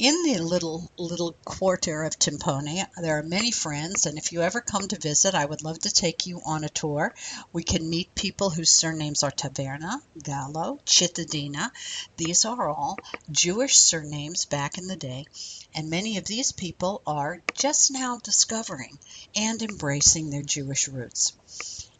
In 0.00 0.22
the 0.22 0.38
little 0.38 0.92
little 0.96 1.32
quarter 1.44 2.04
of 2.04 2.16
Timpone, 2.16 2.86
there 3.02 3.18
are 3.18 3.22
many 3.24 3.50
friends, 3.50 4.06
and 4.06 4.16
if 4.16 4.30
you 4.30 4.42
ever 4.42 4.60
come 4.60 4.86
to 4.86 4.96
visit, 4.96 5.34
I 5.34 5.44
would 5.44 5.64
love 5.64 5.80
to 5.80 5.90
take 5.90 6.24
you 6.24 6.40
on 6.44 6.62
a 6.62 6.68
tour. 6.68 7.12
We 7.52 7.64
can 7.64 7.90
meet 7.90 8.14
people 8.14 8.48
whose 8.48 8.70
surnames 8.70 9.24
are 9.24 9.32
Taverna, 9.32 10.00
Gallo, 10.22 10.78
Cittadina. 10.86 11.72
These 12.16 12.44
are 12.44 12.68
all 12.68 12.96
Jewish 13.32 13.76
surnames 13.76 14.44
back 14.44 14.78
in 14.78 14.86
the 14.86 14.94
day, 14.94 15.24
and 15.74 15.90
many 15.90 16.16
of 16.16 16.26
these 16.26 16.52
people 16.52 17.02
are 17.04 17.42
just 17.54 17.90
now 17.90 18.20
discovering 18.22 19.00
and 19.34 19.60
embracing 19.60 20.30
their 20.30 20.44
Jewish 20.44 20.86
roots. 20.86 21.32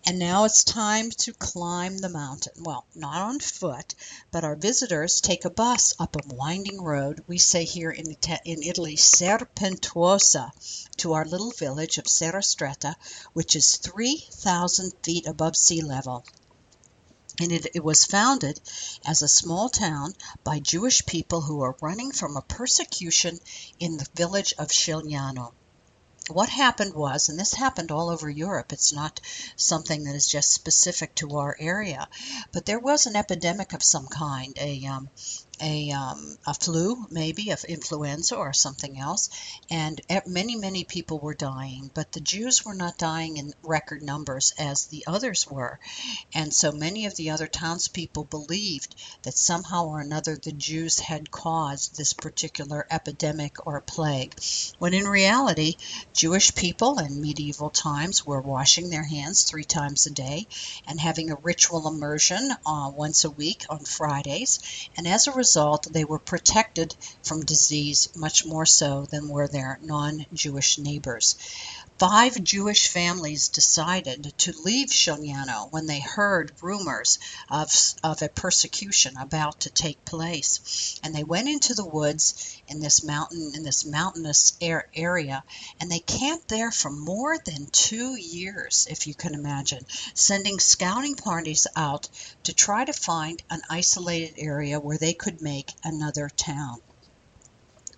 And 0.08 0.18
now 0.18 0.44
it's 0.44 0.64
time 0.64 1.10
to 1.10 1.34
climb 1.34 1.98
the 1.98 2.08
mountain. 2.08 2.54
Well, 2.62 2.86
not 2.94 3.20
on 3.20 3.40
foot, 3.40 3.94
but 4.30 4.42
our 4.42 4.56
visitors 4.56 5.20
take 5.20 5.44
a 5.44 5.50
bus 5.50 5.92
up 5.98 6.16
a 6.16 6.34
winding 6.34 6.80
road, 6.80 7.22
we 7.26 7.36
say 7.36 7.66
here 7.66 7.90
in, 7.90 8.16
in 8.46 8.62
Italy, 8.62 8.96
serpentuosa, 8.96 10.50
to 10.96 11.12
our 11.12 11.26
little 11.26 11.50
village 11.50 11.98
of 11.98 12.08
Serrastretta, 12.08 12.96
which 13.34 13.54
is 13.54 13.76
3,000 13.76 14.94
feet 15.02 15.26
above 15.26 15.54
sea 15.56 15.82
level. 15.82 16.24
And 17.38 17.52
it, 17.52 17.66
it, 17.74 17.84
was 17.84 18.06
founded 18.06 18.62
as 19.04 19.20
a 19.20 19.28
small 19.28 19.68
town 19.68 20.14
by 20.42 20.58
Jewish 20.58 21.04
people 21.04 21.42
who 21.42 21.56
were 21.56 21.76
running 21.82 22.12
from 22.12 22.34
a 22.34 22.40
persecution 22.40 23.40
in 23.78 23.98
the 23.98 24.06
village 24.14 24.54
of 24.56 24.68
Scigliano 24.68 25.52
what 26.30 26.48
happened 26.48 26.94
was, 26.94 27.28
and 27.28 27.38
this 27.38 27.54
happened 27.54 27.90
all 27.90 28.10
over 28.10 28.28
Europe, 28.28 28.72
it's 28.72 28.92
not 28.92 29.20
something 29.56 30.04
that 30.04 30.14
is 30.14 30.28
just 30.28 30.52
specific 30.52 31.14
to 31.16 31.36
our 31.38 31.56
area, 31.58 32.08
but 32.52 32.66
there 32.66 32.78
was 32.78 33.06
an 33.06 33.16
epidemic 33.16 33.72
of 33.72 33.82
some 33.82 34.06
kind, 34.06 34.56
a, 34.60 34.84
um, 34.86 35.08
a, 35.60 35.90
um, 35.90 36.36
a 36.46 36.54
flu, 36.54 37.06
maybe 37.10 37.50
of 37.50 37.64
influenza 37.64 38.36
or 38.36 38.52
something 38.52 38.98
else, 38.98 39.30
and 39.70 40.00
many 40.26 40.56
many 40.56 40.84
people 40.84 41.18
were 41.18 41.34
dying. 41.34 41.90
But 41.94 42.12
the 42.12 42.20
Jews 42.20 42.64
were 42.64 42.74
not 42.74 42.98
dying 42.98 43.36
in 43.36 43.52
record 43.62 44.02
numbers 44.02 44.52
as 44.58 44.86
the 44.86 45.04
others 45.06 45.46
were, 45.50 45.78
and 46.34 46.54
so 46.54 46.72
many 46.72 47.06
of 47.06 47.16
the 47.16 47.30
other 47.30 47.46
townspeople 47.46 48.24
believed 48.24 48.94
that 49.22 49.36
somehow 49.36 49.86
or 49.86 50.00
another 50.00 50.36
the 50.36 50.52
Jews 50.52 50.98
had 50.98 51.30
caused 51.30 51.96
this 51.96 52.12
particular 52.12 52.86
epidemic 52.90 53.66
or 53.66 53.80
plague, 53.80 54.34
when 54.78 54.94
in 54.94 55.06
reality 55.06 55.76
Jewish 56.12 56.54
people 56.54 56.98
in 56.98 57.20
medieval 57.20 57.70
times 57.70 58.24
were 58.24 58.40
washing 58.40 58.90
their 58.90 59.04
hands 59.04 59.42
three 59.42 59.64
times 59.64 60.06
a 60.06 60.10
day 60.10 60.46
and 60.86 61.00
having 61.00 61.30
a 61.30 61.36
ritual 61.42 61.88
immersion 61.88 62.50
uh, 62.66 62.90
once 62.94 63.24
a 63.24 63.30
week 63.30 63.64
on 63.68 63.80
Fridays, 63.80 64.60
and 64.96 65.06
as 65.06 65.26
a 65.26 65.32
result, 65.32 65.47
they 65.90 66.04
were 66.04 66.18
protected 66.18 66.94
from 67.22 67.44
disease 67.44 68.08
much 68.14 68.44
more 68.44 68.66
so 68.66 69.06
than 69.10 69.28
were 69.28 69.48
their 69.48 69.78
non 69.82 70.26
Jewish 70.32 70.78
neighbors. 70.78 71.36
Five 71.98 72.44
Jewish 72.44 72.86
families 72.86 73.48
decided 73.48 74.32
to 74.38 74.52
leave 74.62 74.90
Scigliano 74.90 75.66
when 75.72 75.86
they 75.86 75.98
heard 75.98 76.52
rumors 76.62 77.18
of, 77.50 77.74
of 78.04 78.22
a 78.22 78.28
persecution 78.28 79.16
about 79.16 79.62
to 79.62 79.70
take 79.70 80.04
place. 80.04 81.00
And 81.02 81.12
they 81.12 81.24
went 81.24 81.48
into 81.48 81.74
the 81.74 81.84
woods 81.84 82.56
in 82.68 82.78
this 82.78 83.02
mountain 83.02 83.50
in 83.52 83.64
this 83.64 83.84
mountainous 83.84 84.56
area 84.60 85.42
and 85.80 85.90
they 85.90 85.98
camped 85.98 86.46
there 86.46 86.70
for 86.70 86.90
more 86.90 87.36
than 87.36 87.66
two 87.72 88.14
years, 88.14 88.86
if 88.88 89.08
you 89.08 89.14
can 89.14 89.34
imagine, 89.34 89.84
sending 90.14 90.60
scouting 90.60 91.16
parties 91.16 91.66
out 91.74 92.08
to 92.44 92.54
try 92.54 92.84
to 92.84 92.92
find 92.92 93.42
an 93.50 93.62
isolated 93.68 94.36
area 94.38 94.78
where 94.78 94.98
they 94.98 95.14
could 95.14 95.42
make 95.42 95.72
another 95.82 96.28
town. 96.28 96.80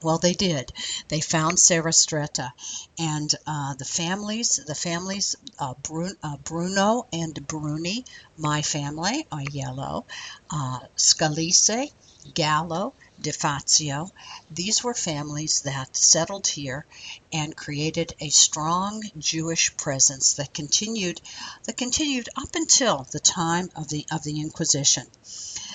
Well, 0.03 0.19
they 0.19 0.33
did. 0.33 0.73
They 1.09 1.21
found 1.21 1.59
Stretta, 1.59 2.53
and 2.99 3.35
uh, 3.47 3.75
the 3.75 3.85
families, 3.85 4.59
the 4.67 4.75
families, 4.75 5.37
uh, 5.59 5.75
uh, 6.23 6.37
Bruno 6.39 7.07
and 7.13 7.47
Bruni, 7.47 8.07
my 8.39 8.63
family, 8.63 9.27
Aiello. 9.31 10.05
Uh, 10.51 10.81
Scalise, 10.97 11.93
Gallo, 12.35 12.95
DeFazio. 13.21 14.11
These 14.51 14.83
were 14.83 14.95
families 14.95 15.63
that 15.63 15.97
settled 15.97 16.47
here 16.47 16.87
and 17.33 17.57
created 17.57 18.15
a 18.21 18.31
strong 18.31 19.03
Jewish 19.19 19.77
presence 19.77 20.35
that 20.35 20.55
continued 20.55 21.21
that 21.65 21.77
continued 21.77 22.29
up 22.37 22.55
until 22.55 23.07
the 23.13 23.21
time 23.21 23.71
of 23.77 23.89
the 23.89 24.07
of 24.11 24.23
the 24.23 24.41
Inquisition. 24.41 25.07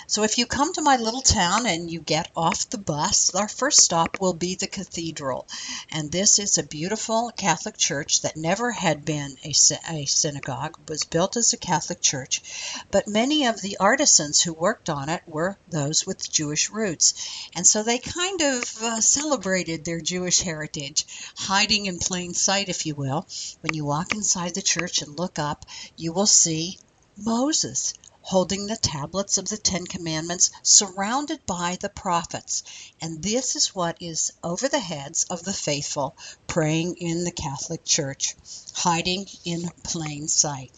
So 0.08 0.22
if 0.22 0.38
you 0.38 0.46
come 0.46 0.72
to 0.74 0.84
my 0.84 0.98
little 0.98 1.22
town 1.22 1.65
and 1.65 1.89
you 1.89 2.00
get 2.00 2.30
off 2.36 2.70
the 2.70 2.78
bus, 2.78 3.34
our 3.34 3.48
first 3.48 3.82
stop 3.82 4.20
will 4.22 4.34
be 4.34 4.54
the 4.54 4.68
cathedral. 4.68 5.48
And 5.91 6.12
this 6.12 6.38
is 6.38 6.58
a 6.58 6.63
beautiful 6.63 7.32
Catholic 7.36 7.76
church 7.76 8.22
that 8.22 8.38
never 8.38 8.72
had 8.72 9.04
been 9.04 9.36
a, 9.44 9.54
a 9.89 10.06
synagogue, 10.06 10.78
was 10.88 11.06
built 11.06 11.38
as 11.38 11.54
a 11.54 11.58
Catholic 11.58 12.02
church. 12.02 12.44
But 12.91 13.08
many 13.08 13.48
of 13.48 13.62
the 13.62 13.78
artisans 13.78 14.41
who 14.41 14.54
worked 14.54 14.91
on 14.91 15.10
it 15.10 15.24
were 15.26 15.58
those 15.70 16.06
with 16.06 16.32
Jewish 16.32 16.70
roots. 16.70 17.50
And 17.56 17.65
so 17.65 17.82
they 17.82 17.98
kind 17.98 18.41
of 18.41 18.84
uh, 18.84 19.02
celebrated 19.02 19.86
their 19.86 20.02
Jewish 20.02 20.39
heritage, 20.41 21.08
hiding 21.36 21.88
in 21.88 21.98
plain 21.98 22.36
sight, 22.36 22.70
if 22.70 22.86
you 22.86 22.94
will. 22.94 23.26
When 23.62 23.74
you 23.74 23.86
walk 23.86 24.13
inside 24.13 24.54
the 24.54 24.62
church 24.62 25.02
and 25.02 25.18
look 25.18 25.39
up, 25.39 25.65
you 25.98 26.13
will 26.13 26.28
see 26.28 26.78
Moses 27.18 27.94
holding 28.26 28.66
the 28.66 28.76
tablets 28.76 29.38
of 29.38 29.48
the 29.48 29.58
Ten 29.58 29.86
Commandments, 29.86 30.50
surrounded 30.64 31.46
by 31.46 31.78
the 31.80 31.90
prophets. 31.90 32.64
And 33.00 33.22
this 33.22 33.56
is 33.56 33.76
what 33.76 33.98
is 34.02 34.32
over 34.44 34.68
the 34.68 34.80
heads 34.80 35.26
of 35.26 35.44
the 35.44 35.54
faithful 35.54 36.18
praying 36.48 36.96
in 36.98 37.24
the 37.24 37.32
Catholic 37.32 37.86
Church, 37.86 38.36
hiding 38.74 39.28
in 39.44 39.70
plain 39.84 40.28
sight. 40.28 40.72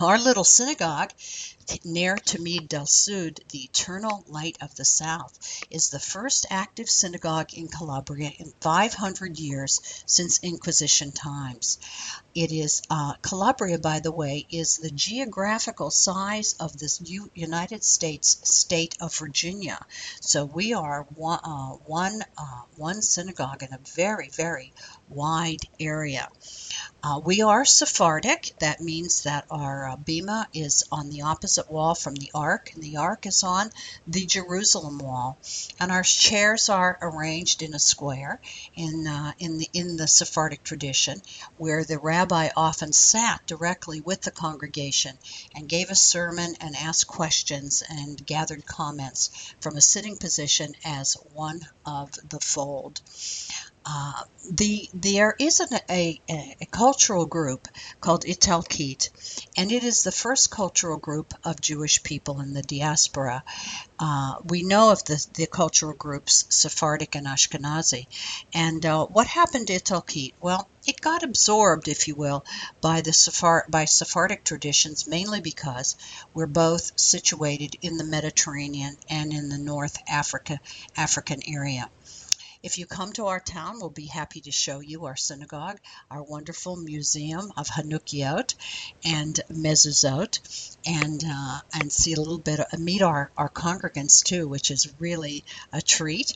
Our 0.00 0.16
little 0.16 0.44
synagogue 0.44 1.12
Ner 1.84 2.16
Tamid 2.16 2.68
del 2.68 2.86
Sud, 2.86 3.40
the 3.50 3.64
eternal 3.64 4.24
light 4.26 4.56
of 4.62 4.74
the 4.74 4.84
south, 4.84 5.38
is 5.70 5.90
the 5.90 5.98
first 5.98 6.46
active 6.48 6.88
synagogue 6.88 7.52
in 7.52 7.68
Calabria 7.68 8.30
in 8.38 8.52
500 8.60 9.38
years 9.38 9.80
since 10.06 10.38
Inquisition 10.42 11.12
times. 11.12 11.78
It 12.34 12.52
is 12.52 12.80
uh, 12.88 13.14
Calabria, 13.22 13.78
by 13.78 14.00
the 14.00 14.12
way, 14.12 14.46
is 14.48 14.76
the 14.76 14.90
geographical 14.90 15.90
size 15.90 16.54
of 16.60 16.78
the 16.78 16.90
U- 17.04 17.30
United 17.34 17.84
States 17.84 18.38
state 18.44 18.96
of 19.00 19.14
Virginia. 19.16 19.84
So 20.20 20.44
we 20.44 20.72
are 20.74 21.06
one 21.16 21.40
uh, 21.42 21.72
one, 21.84 22.22
uh, 22.38 22.62
one 22.76 23.02
synagogue 23.02 23.62
in 23.62 23.72
a 23.72 23.80
very 23.94 24.30
very 24.30 24.72
wide 25.08 25.62
area. 25.80 26.28
Uh, 27.00 27.20
we 27.24 27.42
are 27.42 27.64
Sephardic. 27.64 28.52
That 28.58 28.80
means 28.80 29.22
that 29.22 29.46
our 29.50 29.90
uh, 29.90 29.96
bima 29.96 30.46
is 30.52 30.82
on 30.90 31.10
the 31.10 31.22
opposite 31.22 31.70
wall 31.70 31.94
from 31.94 32.16
the 32.16 32.32
ark, 32.34 32.72
and 32.74 32.82
the 32.82 32.96
ark 32.96 33.24
is 33.24 33.44
on 33.44 33.70
the 34.06 34.26
Jerusalem 34.26 34.98
wall. 34.98 35.38
And 35.78 35.92
our 35.92 36.02
chairs 36.02 36.68
are 36.68 36.98
arranged 37.00 37.62
in 37.62 37.72
a 37.72 37.78
square 37.78 38.40
in 38.74 39.06
uh, 39.06 39.32
in 39.38 39.58
the 39.58 39.70
in 39.72 39.96
the 39.96 40.08
Sephardic 40.08 40.64
tradition, 40.64 41.22
where 41.56 41.84
the 41.84 41.98
rabbi 41.98 42.48
often 42.56 42.92
sat 42.92 43.46
directly 43.46 44.00
with 44.00 44.22
the 44.22 44.32
congregation 44.32 45.16
and 45.54 45.68
gave 45.68 45.90
a 45.90 45.94
sermon 45.94 46.56
and 46.60 46.74
asked 46.74 47.06
questions 47.06 47.82
and 47.88 48.26
gathered 48.26 48.66
comments 48.66 49.30
from 49.60 49.76
a 49.76 49.80
sitting 49.80 50.16
position 50.16 50.74
as 50.84 51.14
one 51.32 51.60
of 51.86 52.10
the 52.28 52.40
fold. 52.40 53.00
Uh, 53.84 54.22
the 54.50 54.88
there 54.94 55.34
is 55.38 55.60
an, 55.60 55.78
a, 55.90 56.20
a, 56.30 56.66
cultural 56.70 57.26
group 57.26 57.68
called 58.00 58.24
Italkit, 58.24 59.10
and 59.56 59.72
it 59.72 59.82
is 59.84 60.02
the 60.02 60.12
first 60.12 60.50
cultural 60.50 60.98
group 60.98 61.34
of 61.44 61.60
Jewish 61.60 62.02
people 62.02 62.40
in 62.40 62.52
the 62.52 62.62
diaspora. 62.62 63.42
Uh, 63.98 64.34
we 64.44 64.62
know 64.62 64.90
of 64.90 65.04
the, 65.04 65.26
the 65.34 65.46
cultural 65.46 65.94
groups 65.94 66.44
Sephardic 66.50 67.14
and 67.14 67.26
Ashkenazi. 67.26 68.06
And 68.54 68.84
uh, 68.86 69.06
what 69.06 69.26
happened 69.26 69.66
to 69.68 69.78
Italkit? 69.78 70.34
Well, 70.40 70.68
it 70.86 71.00
got 71.00 71.22
absorbed, 71.22 71.88
if 71.88 72.08
you 72.08 72.14
will, 72.14 72.44
by 72.80 73.00
the 73.00 73.12
Sephard- 73.12 73.70
by 73.70 73.84
Sephardic 73.84 74.44
traditions, 74.44 75.06
mainly 75.06 75.40
because 75.40 75.96
we're 76.32 76.46
both 76.46 76.92
situated 76.98 77.76
in 77.82 77.96
the 77.96 78.04
Mediterranean 78.04 78.96
and 79.08 79.32
in 79.32 79.48
the 79.48 79.58
North 79.58 79.98
Africa 80.08 80.60
African 80.96 81.40
area. 81.46 81.90
If 82.60 82.76
you 82.76 82.86
come 82.86 83.12
to 83.12 83.26
our 83.26 83.38
town, 83.38 83.78
we'll 83.78 83.90
be 83.90 84.06
happy 84.06 84.40
to 84.40 84.50
show 84.50 84.80
you 84.80 85.04
our 85.04 85.14
synagogue, 85.16 85.78
our 86.10 86.22
wonderful 86.24 86.74
museum 86.74 87.52
of 87.56 87.68
Hanukiot 87.68 88.54
and 89.04 89.38
Mezuzot, 89.48 90.40
and 90.84 91.22
uh, 91.24 91.60
and 91.72 91.92
see 91.92 92.14
a 92.14 92.18
little 92.18 92.38
bit, 92.38 92.58
of, 92.58 92.80
meet 92.80 93.02
our, 93.02 93.30
our 93.36 93.48
congregants 93.48 94.24
too, 94.24 94.48
which 94.48 94.72
is 94.72 94.92
really 94.98 95.44
a 95.72 95.80
treat. 95.80 96.34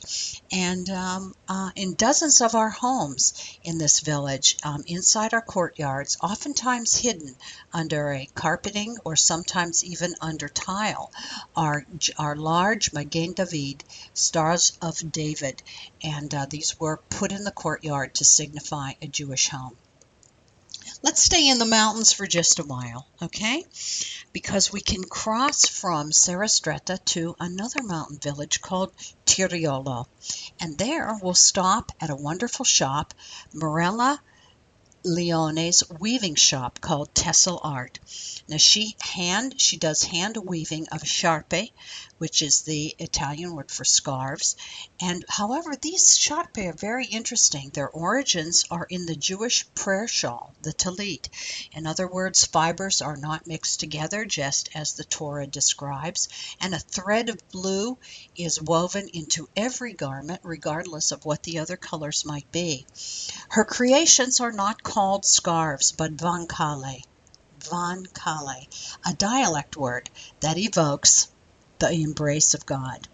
And 0.49 0.89
um, 0.89 1.35
uh, 1.49 1.71
in 1.75 1.95
dozens 1.95 2.39
of 2.39 2.55
our 2.55 2.69
homes 2.69 3.33
in 3.63 3.77
this 3.77 3.99
village, 3.99 4.57
um, 4.63 4.83
inside 4.87 5.33
our 5.33 5.41
courtyards, 5.41 6.17
oftentimes 6.21 6.95
hidden 6.95 7.35
under 7.73 8.13
a 8.13 8.29
carpeting 8.33 8.97
or 9.03 9.17
sometimes 9.17 9.83
even 9.83 10.15
under 10.21 10.47
tile, 10.47 11.11
are, 11.53 11.85
are 12.17 12.37
large 12.37 12.93
Magen 12.93 13.33
David, 13.33 13.83
Stars 14.13 14.77
of 14.81 15.11
David, 15.11 15.61
and 16.01 16.12
uh, 16.33 16.45
these 16.49 16.79
were 16.79 16.97
put 17.09 17.31
in 17.31 17.43
the 17.43 17.51
courtyard 17.51 18.13
to 18.15 18.25
signify 18.25 18.93
a 19.01 19.07
Jewish 19.07 19.49
home. 19.49 19.75
Let's 21.01 21.23
stay 21.23 21.49
in 21.49 21.59
the 21.59 21.65
mountains 21.65 22.13
for 22.13 22.27
just 22.27 22.59
a 22.59 22.63
while, 22.63 23.07
okay? 23.21 23.65
Because 24.31 24.71
we 24.71 24.79
can 24.79 25.03
cross 25.03 25.65
from 25.65 26.11
Serrastretta 26.11 27.03
to 27.05 27.35
another 27.39 27.81
mountain 27.83 28.19
village 28.19 28.61
called 28.61 28.93
Tiriolo. 29.25 30.05
And 30.59 30.77
there 30.77 31.17
we'll 31.21 31.33
stop 31.33 31.91
at 31.99 32.09
a 32.09 32.15
wonderful 32.15 32.63
shop, 32.63 33.13
Morella 33.53 34.21
Leone's 35.05 35.83
weaving 35.99 36.35
shop 36.35 36.79
called 36.79 37.13
Tessel 37.13 37.59
Art. 37.61 37.99
Now 38.47 38.55
she 38.55 38.95
hand 39.01 39.59
she 39.59 39.75
does 39.75 40.03
hand 40.03 40.37
weaving 40.37 40.87
of 40.93 41.01
sciarpe, 41.01 41.71
which 42.19 42.41
is 42.41 42.61
the 42.61 42.95
Italian 42.99 43.53
word 43.53 43.69
for 43.69 43.83
scarves. 43.83 44.55
And 45.01 45.25
however, 45.27 45.75
these 45.75 46.05
sciarpe 46.05 46.69
are 46.69 46.73
very 46.73 47.05
interesting. 47.05 47.69
Their 47.73 47.89
origins 47.89 48.63
are 48.71 48.85
in 48.89 49.05
the 49.05 49.15
Jewish 49.15 49.65
prayer 49.75 50.07
shawl, 50.07 50.55
the 50.61 50.71
talit. 50.71 51.27
In 51.73 51.85
other 51.85 52.07
words, 52.07 52.45
fibers 52.45 53.01
are 53.01 53.17
not 53.17 53.45
mixed 53.45 53.81
together, 53.81 54.23
just 54.23 54.69
as 54.73 54.93
the 54.93 55.03
Torah 55.03 55.47
describes. 55.47 56.29
And 56.61 56.73
a 56.73 56.79
thread 56.79 57.27
of 57.27 57.49
blue 57.49 57.97
is 58.37 58.61
woven 58.61 59.09
into 59.09 59.49
every 59.55 59.93
garment, 59.93 60.39
regardless 60.43 61.11
of 61.11 61.25
what 61.25 61.43
the 61.43 61.59
other 61.59 61.75
colors 61.75 62.23
might 62.23 62.49
be. 62.53 62.85
Her 63.49 63.65
creations 63.65 64.39
are 64.39 64.53
not 64.53 64.81
called 64.93 65.25
scarves, 65.25 65.91
but 65.91 66.15
vankale. 66.15 67.01
Vankale, 67.57 68.67
a 69.03 69.13
dialect 69.13 69.75
word 69.75 70.07
that 70.41 70.59
evokes 70.59 71.29
the 71.79 71.91
embrace 71.91 72.53
of 72.53 72.63
God. 72.67 73.07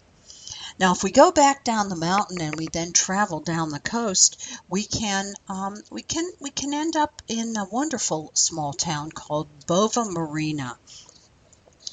Now, 0.77 0.91
if 0.91 1.03
we 1.03 1.11
go 1.11 1.31
back 1.31 1.63
down 1.63 1.87
the 1.87 1.95
mountain 1.95 2.41
and 2.41 2.55
we 2.57 2.67
then 2.67 2.91
travel 2.91 3.39
down 3.39 3.69
the 3.69 3.79
coast, 3.79 4.45
we 4.67 4.83
can 4.83 5.33
um, 5.47 5.81
we 5.89 6.01
can 6.01 6.29
we 6.41 6.49
can 6.49 6.73
end 6.73 6.97
up 6.97 7.21
in 7.29 7.55
a 7.55 7.69
wonderful 7.71 8.31
small 8.35 8.73
town 8.73 9.09
called 9.13 9.65
Bova 9.65 10.03
Marina. 10.03 10.77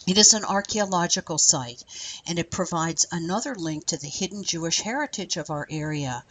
It 0.07 0.19
is 0.19 0.35
an 0.35 0.45
archaeological 0.45 1.37
site 1.37 1.83
and 2.29 2.39
it 2.39 2.49
provides 2.49 3.07
another 3.11 3.57
link 3.57 3.87
to 3.87 3.97
the 3.97 4.07
hidden 4.09 4.45
Jewish 4.45 4.81
heritage 4.81 5.37
of 5.37 5.51
our 5.51 5.67
area. 5.69 6.25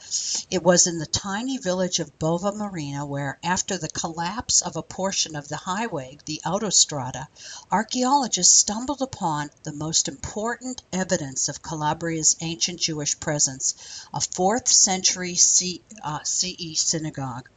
It 0.50 0.64
was 0.64 0.88
in 0.88 0.98
the 0.98 1.06
tiny 1.06 1.58
village 1.58 2.00
of 2.00 2.18
Bova 2.18 2.54
Marina 2.54 3.06
where, 3.06 3.38
after 3.44 3.78
the 3.78 3.90
collapse 3.90 4.62
of 4.62 4.78
a 4.78 4.82
portion 4.82 5.36
of 5.36 5.50
the 5.50 5.58
highway, 5.58 6.20
the 6.24 6.40
Autostrada, 6.46 7.28
archaeologists 7.70 8.58
stumbled 8.58 9.02
upon 9.02 9.52
the 9.64 9.74
most 9.74 10.08
important 10.08 10.82
evidence 10.94 11.50
of 11.50 11.62
Calabria's 11.62 12.38
ancient 12.40 12.80
Jewish 12.80 13.20
presence, 13.20 13.76
a 14.14 14.20
4th 14.20 14.70
century 14.70 15.36
C, 15.36 15.82
uh, 16.02 16.24
CE 16.24 16.80
synagogue. 16.80 17.50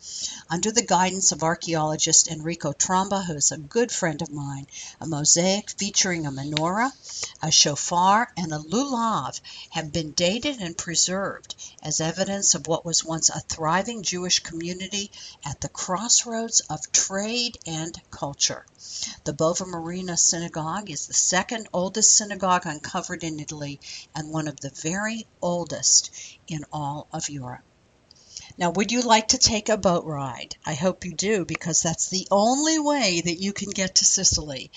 Under 0.50 0.72
the 0.72 0.82
guidance 0.82 1.30
of 1.30 1.44
archaeologist 1.44 2.26
Enrico 2.26 2.72
Tromba, 2.72 3.24
who 3.24 3.34
is 3.34 3.52
a 3.52 3.58
good 3.58 3.92
friend 3.92 4.20
of 4.20 4.32
mine, 4.32 4.66
a 5.00 5.06
mosaic 5.06 5.70
featuring 5.70 6.07
featuring 6.08 6.24
a 6.24 6.30
menorah, 6.30 6.90
a 7.42 7.50
shofar, 7.50 8.32
and 8.34 8.50
a 8.50 8.58
lulav 8.58 9.38
have 9.68 9.92
been 9.92 10.10
dated 10.12 10.58
and 10.58 10.74
preserved 10.74 11.54
as 11.82 12.00
evidence 12.00 12.54
of 12.54 12.66
what 12.66 12.82
was 12.82 13.04
once 13.04 13.28
a 13.28 13.38
thriving 13.40 14.02
Jewish 14.02 14.38
community 14.38 15.10
at 15.44 15.60
the 15.60 15.68
crossroads 15.68 16.60
of 16.70 16.80
trade 16.92 17.58
and 17.66 18.00
culture. 18.10 18.64
The 19.24 19.34
Bova 19.34 19.66
Marina 19.66 20.16
Synagogue 20.16 20.90
is 20.90 21.06
the 21.06 21.12
second 21.12 21.68
oldest 21.74 22.16
synagogue 22.16 22.64
uncovered 22.64 23.22
in 23.22 23.38
Italy 23.38 23.78
and 24.14 24.32
one 24.32 24.48
of 24.48 24.58
the 24.60 24.70
very 24.70 25.26
oldest 25.42 26.10
in 26.46 26.64
all 26.72 27.06
of 27.12 27.28
Europe. 27.28 27.67
Now, 28.58 28.70
would 28.70 28.90
you 28.90 29.02
like 29.02 29.28
to 29.28 29.38
take 29.38 29.68
a 29.68 29.76
boat 29.76 30.04
ride? 30.04 30.56
I 30.66 30.74
hope 30.74 31.04
you 31.04 31.14
do 31.14 31.44
because 31.44 31.80
that's 31.80 32.08
the 32.08 32.26
only 32.28 32.80
way 32.80 33.20
that 33.20 33.40
you 33.40 33.52
can 33.52 33.70
get 33.70 33.94
to 33.96 34.04
Sicily. 34.04 34.72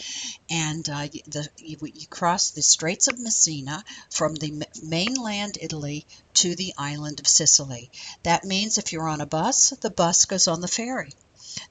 And 0.52 0.88
uh, 0.88 1.08
the, 1.26 1.50
you, 1.58 1.78
you 1.82 2.06
cross 2.06 2.52
the 2.52 2.62
Straits 2.62 3.08
of 3.08 3.18
Messina 3.18 3.84
from 4.12 4.36
the 4.36 4.68
mainland 4.84 5.58
Italy 5.60 6.06
to 6.36 6.56
the 6.56 6.76
island 6.78 7.20
of 7.20 7.28
Sicily. 7.28 7.90
That 8.22 8.44
means 8.44 8.78
if 8.78 8.94
you're 8.94 9.10
on 9.10 9.20
a 9.20 9.26
bus, 9.26 9.72
the 9.82 9.90
bus 9.90 10.26
goes 10.26 10.48
on 10.48 10.62
the 10.62 10.68
ferry. 10.68 11.14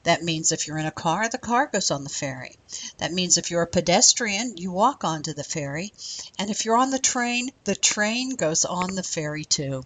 That 0.02 0.22
means 0.22 0.52
if 0.52 0.66
you're 0.66 0.78
in 0.78 0.86
a 0.86 0.90
car, 0.90 1.28
the 1.28 1.38
car 1.38 1.68
goes 1.72 1.90
on 1.90 2.04
the 2.04 2.10
ferry. 2.10 2.56
That 2.98 3.12
means 3.12 3.36
if 3.36 3.50
you're 3.50 3.62
a 3.62 3.66
pedestrian, 3.66 4.56
you 4.56 4.72
walk 4.72 5.04
onto 5.04 5.34
the 5.34 5.44
ferry. 5.44 5.92
And 6.38 6.50
if 6.50 6.64
you're 6.64 6.76
on 6.76 6.90
the 6.90 6.98
train, 6.98 7.50
the 7.64 7.74
train 7.74 8.36
goes 8.36 8.64
on 8.64 8.94
the 8.94 9.02
ferry 9.02 9.44
too. 9.44 9.84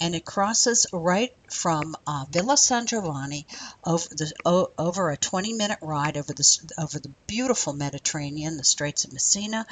And 0.00 0.14
it 0.14 0.24
crosses 0.24 0.86
right 0.92 1.30
from 1.50 1.96
uh, 2.06 2.26
Villa 2.30 2.56
San 2.56 2.86
Giovanni 2.86 3.46
over 3.84 4.08
the 4.10 4.32
o- 4.44 4.72
over 4.78 5.10
a 5.10 5.16
20 5.16 5.52
minute 5.52 5.78
ride 5.82 6.16
over 6.16 6.32
the 6.32 6.72
over 6.78 6.98
the 6.98 7.14
beautiful 7.26 7.72
Mediterranean, 7.72 8.56
the 8.56 8.64
Straits 8.64 9.04
of 9.04 9.12
Messina, 9.12 9.66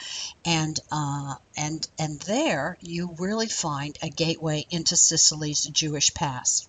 and 0.45 0.79
uh, 0.91 1.35
and 1.57 1.87
and 1.99 2.21
there 2.23 2.79
you 2.81 3.15
really 3.19 3.49
find 3.49 3.99
a 4.03 4.09
gateway 4.09 4.67
into 4.71 4.97
Sicily's 4.97 5.65
Jewish 5.65 6.15
past. 6.15 6.69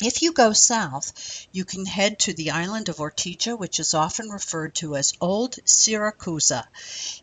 If 0.00 0.20
you 0.20 0.32
go 0.32 0.52
south, 0.52 1.46
you 1.52 1.64
can 1.64 1.86
head 1.86 2.18
to 2.20 2.34
the 2.34 2.50
island 2.50 2.90
of 2.90 3.00
Ortigia, 3.00 3.56
which 3.56 3.80
is 3.80 3.94
often 3.94 4.28
referred 4.28 4.74
to 4.76 4.94
as 4.94 5.14
Old 5.20 5.56
Siracusa, 5.64 6.64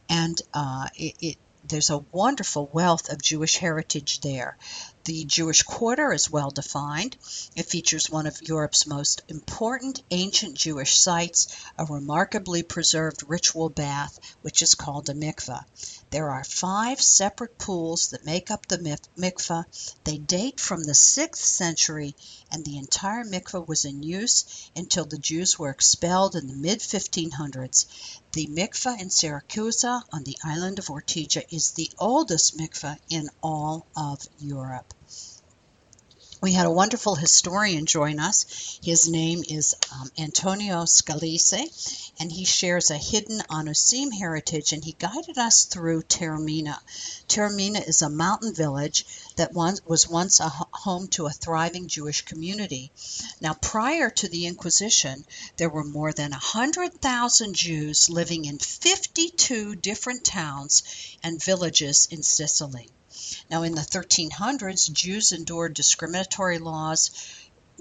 and 0.10 0.42
uh, 0.54 0.88
it, 0.96 1.16
it, 1.22 1.38
there's 1.64 1.92
a 1.92 2.04
wonderful 2.12 2.70
wealth 2.74 3.10
of 3.10 3.22
Jewish 3.22 3.58
heritage 3.58 4.22
there. 4.22 4.58
The 5.06 5.26
Jewish 5.26 5.64
Quarter 5.64 6.14
is 6.14 6.32
well 6.32 6.50
defined. 6.50 7.18
It 7.58 7.70
features 7.70 8.10
one 8.10 8.26
of 8.26 8.42
Europe's 8.42 8.88
most 8.88 9.22
important 9.28 10.02
ancient 10.12 10.56
Jewish 10.56 10.98
sites, 10.98 11.48
a 11.78 11.84
remarkably 11.84 12.64
preserved 12.64 13.22
ritual 13.28 13.68
bath, 13.68 14.18
which 14.44 14.62
is 14.62 14.76
called 14.76 15.10
a 15.10 15.14
mikveh. 15.14 15.66
There 16.10 16.30
are 16.30 16.46
five 16.46 17.02
separate 17.02 17.58
pools 17.58 18.12
that 18.12 18.24
make 18.24 18.50
up 18.50 18.68
the 18.68 18.78
mikveh. 19.18 19.66
They 20.06 20.20
date 20.20 20.62
from 20.62 20.84
the 20.84 20.94
6th 20.94 21.36
century, 21.36 22.16
and 22.50 22.64
the 22.64 22.78
entire 22.78 23.26
mikveh 23.26 23.68
was 23.68 23.84
in 23.84 24.04
use 24.04 24.46
until 24.74 25.04
the 25.04 25.18
Jews 25.18 25.60
were 25.60 25.72
expelled 25.72 26.38
in 26.38 26.48
the 26.48 26.54
mid 26.54 26.80
1500s. 26.80 27.88
The 28.32 28.48
mikveh 28.48 29.02
in 29.02 29.10
Syracuse 29.10 29.84
on 29.84 30.24
the 30.24 30.38
island 30.46 30.80
of 30.80 30.90
Ortigia 30.90 31.44
is 31.50 31.72
the 31.72 31.92
oldest 32.00 32.58
mikveh 32.58 32.98
in 33.10 33.30
all 33.42 33.86
of 33.98 34.22
Europe. 34.40 34.93
We 36.44 36.52
had 36.52 36.66
a 36.66 36.72
wonderful 36.72 37.16
historian 37.16 37.86
join 37.86 38.20
us. 38.20 38.78
His 38.84 39.08
name 39.08 39.46
is 39.48 39.76
um, 39.94 40.12
Antonio 40.18 40.84
Scalise, 40.84 42.12
and 42.20 42.30
he 42.30 42.44
shares 42.44 42.92
a 42.92 42.98
hidden 42.98 43.40
Anusim 43.50 44.12
heritage, 44.12 44.74
and 44.74 44.84
he 44.84 44.92
guided 44.92 45.38
us 45.38 45.64
through 45.64 46.02
Taormina. 46.02 46.78
Taormina 47.30 47.88
is 47.88 48.02
a 48.02 48.10
mountain 48.10 48.54
village 48.54 49.06
that 49.38 49.54
once, 49.54 49.80
was 49.86 50.10
once 50.10 50.42
a 50.42 50.50
home 50.50 51.08
to 51.12 51.28
a 51.28 51.32
thriving 51.32 51.88
Jewish 51.88 52.24
community. 52.24 52.92
Now, 53.40 53.54
prior 53.54 54.10
to 54.10 54.28
the 54.28 54.46
Inquisition, 54.46 55.24
there 55.56 55.70
were 55.70 55.86
more 55.86 56.12
than 56.12 56.32
100,000 56.32 57.54
Jews 57.54 58.10
living 58.10 58.44
in 58.44 58.60
52 58.60 59.76
different 59.78 60.26
towns 60.26 60.84
and 61.24 61.42
villages 61.42 62.10
in 62.12 62.22
Sicily. 62.22 62.90
Now, 63.50 63.64
in 63.64 63.76
the 63.76 63.82
1300s, 63.82 64.92
Jews 64.92 65.32
endured 65.32 65.74
discriminatory 65.74 66.60
laws, 66.60 67.12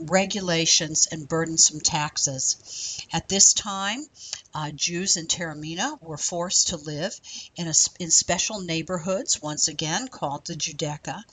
regulations, 0.07 1.09
and 1.11 1.29
burdensome 1.29 1.81
taxes. 1.81 3.05
At 3.13 3.29
this 3.29 3.53
time, 3.53 4.07
uh, 4.55 4.71
Jews 4.71 5.17
in 5.17 5.27
Taormina 5.27 5.99
were 6.03 6.19
forced 6.19 6.69
to 6.69 6.77
live 6.77 7.19
in, 7.57 7.69
a, 7.69 7.75
in 7.99 8.11
special 8.11 8.61
neighborhoods, 8.61 9.41
once 9.41 9.69
again 9.69 10.09
called 10.09 10.47
the 10.47 10.55
Giudecca. 10.55 11.25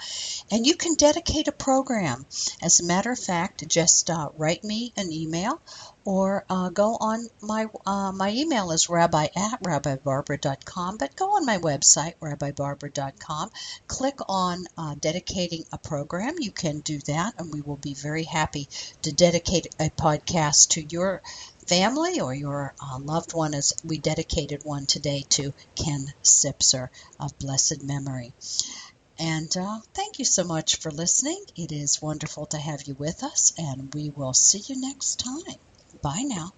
and 0.51 0.66
you 0.66 0.75
can 0.75 0.94
dedicate 0.94 1.49
a 1.49 1.53
program. 1.53 2.25
As 2.62 2.81
a 2.81 2.85
matter 2.85 3.12
of 3.12 3.18
fact, 3.18 3.68
just 3.68 4.09
uh, 4.11 4.31
write 4.37 4.64
me 4.64 4.92
an 4.96 5.12
email 5.12 5.61
or 6.07 6.45
uh, 6.49 6.69
go 6.69 6.97
on 7.01 7.27
my 7.42 7.66
uh, 7.85 8.12
my 8.12 8.31
email 8.31 8.71
is 8.71 8.88
rabbi 8.88 9.25
at 9.25 9.61
rabbibarbara.com 9.64 10.97
but 10.97 11.16
go 11.16 11.33
on 11.33 11.45
my 11.45 11.59
website 11.59 12.14
rabbibarbara.com 12.21 13.51
click 13.88 14.19
on 14.29 14.64
uh, 14.79 14.95
dedicating 15.01 15.64
a 15.73 15.79
program 15.79 16.37
you 16.38 16.53
can 16.53 16.79
do 16.81 17.01
that 17.01 17.35
and 17.38 17.53
we 17.53 17.61
will 17.61 17.77
be 17.77 17.92
very 17.92 18.23
happy 18.23 18.69
to 19.03 19.12
dedicate 19.12 19.66
a 19.81 19.90
podcast 19.90 20.69
to 20.69 20.81
your 20.81 21.21
family 21.66 22.21
or 22.21 22.33
your 22.33 22.73
uh, 22.81 22.99
loved 23.01 23.35
one 23.35 23.53
as 23.53 23.75
we 23.85 23.99
dedicated 23.99 24.62
one 24.62 24.87
today 24.87 25.25
to 25.29 25.53
ken 25.75 26.07
sipser 26.23 26.88
of 27.19 27.37
blessed 27.40 27.83
memory 27.83 28.33
and 29.19 29.57
uh, 29.57 29.81
thank 29.95 30.19
you 30.19 30.27
so 30.27 30.45
much 30.45 30.77
for 30.77 30.90
listening. 30.90 31.42
It 31.57 31.73
is 31.73 32.03
wonderful 32.03 32.45
to 32.47 32.59
have 32.59 32.83
you 32.83 32.92
with 32.92 33.25
us, 33.25 33.55
and 33.57 33.95
we 33.95 34.11
will 34.11 34.35
see 34.35 34.62
you 34.66 34.79
next 34.79 35.21
time. 35.21 35.57
Bye 36.07 36.23
now. 36.23 36.53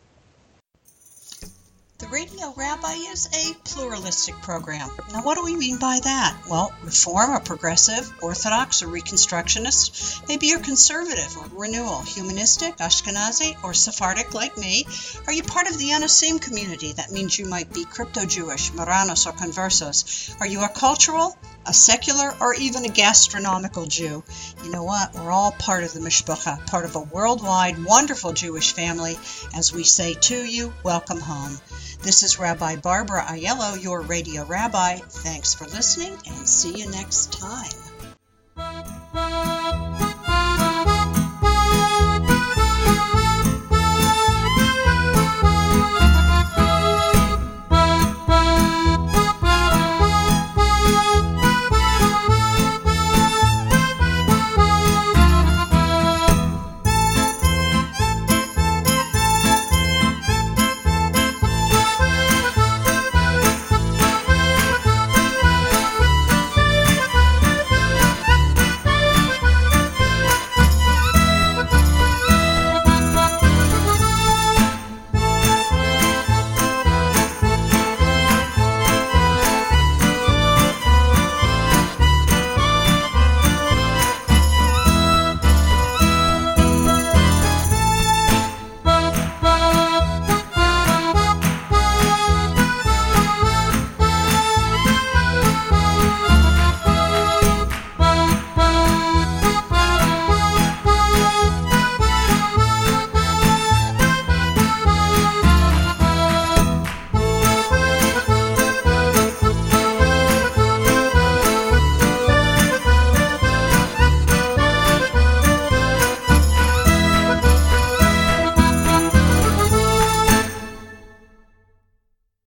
The 1.96 2.06
Radio 2.08 2.52
Rabbi 2.54 2.92
is 2.92 3.28
a 3.32 3.54
pluralistic 3.64 4.34
program. 4.42 4.90
Now, 5.14 5.22
what 5.22 5.37
do 5.37 5.44
we 5.44 5.56
mean 5.56 5.78
by 5.78 6.00
that? 6.04 6.37
Well, 6.50 6.70
Reform 6.84 7.30
or 7.30 7.40
Progressive, 7.40 8.12
Orthodox 8.20 8.82
or 8.82 8.88
Reconstructionist, 8.88 10.28
maybe 10.28 10.48
you're 10.48 10.61
conservative 10.61 11.34
or 11.38 11.61
renewal, 11.62 12.02
humanistic, 12.02 12.76
Ashkenazi, 12.76 13.56
or 13.64 13.72
Sephardic 13.72 14.34
like 14.34 14.58
me. 14.58 14.87
Are 15.26 15.32
you 15.32 15.42
part 15.42 15.66
of 15.66 15.78
the 15.78 15.92
Anusim 15.92 16.42
community? 16.42 16.92
That 16.92 17.11
means 17.11 17.38
you 17.38 17.46
might 17.46 17.72
be 17.72 17.87
crypto 17.87 18.26
Jewish, 18.26 18.70
Marranos, 18.72 19.26
or 19.26 19.32
Conversos. 19.32 20.38
Are 20.40 20.46
you 20.46 20.62
a 20.62 20.68
cultural, 20.68 21.34
a 21.68 21.72
secular, 21.72 22.35
or 22.40 22.54
even 22.54 22.85
a 22.85 22.88
gastronomical 22.88 23.87
Jew? 23.87 24.24
You 24.64 24.70
know 24.70 24.85
what? 24.85 25.14
We're 25.14 25.31
all 25.31 25.52
part 25.52 25.85
of 25.85 25.92
the 25.92 26.00
Mishpacha, 26.00 26.66
part 26.66 26.87
of 26.87 26.96
a 26.96 27.00
worldwide, 27.00 27.85
wonderful 27.85 28.33
Jewish 28.33 28.72
family. 28.72 29.18
As 29.54 29.72
we 29.72 29.85
say 29.85 30.14
to 30.14 30.35
you, 30.35 30.72
welcome 30.83 31.20
home. 31.20 31.59
This 32.02 32.22
is 32.22 32.38
Rabbi 32.38 32.76
Barbara 32.76 33.22
Aiello, 33.22 33.81
your 33.81 34.00
radio 34.00 34.44
rabbi. 34.44 34.96
Thanks 34.96 35.54
for 35.54 35.64
listening 35.64 36.16
and 36.26 36.48
see 36.48 36.78
you 36.78 36.90
next 36.90 37.33
time. 37.33 37.88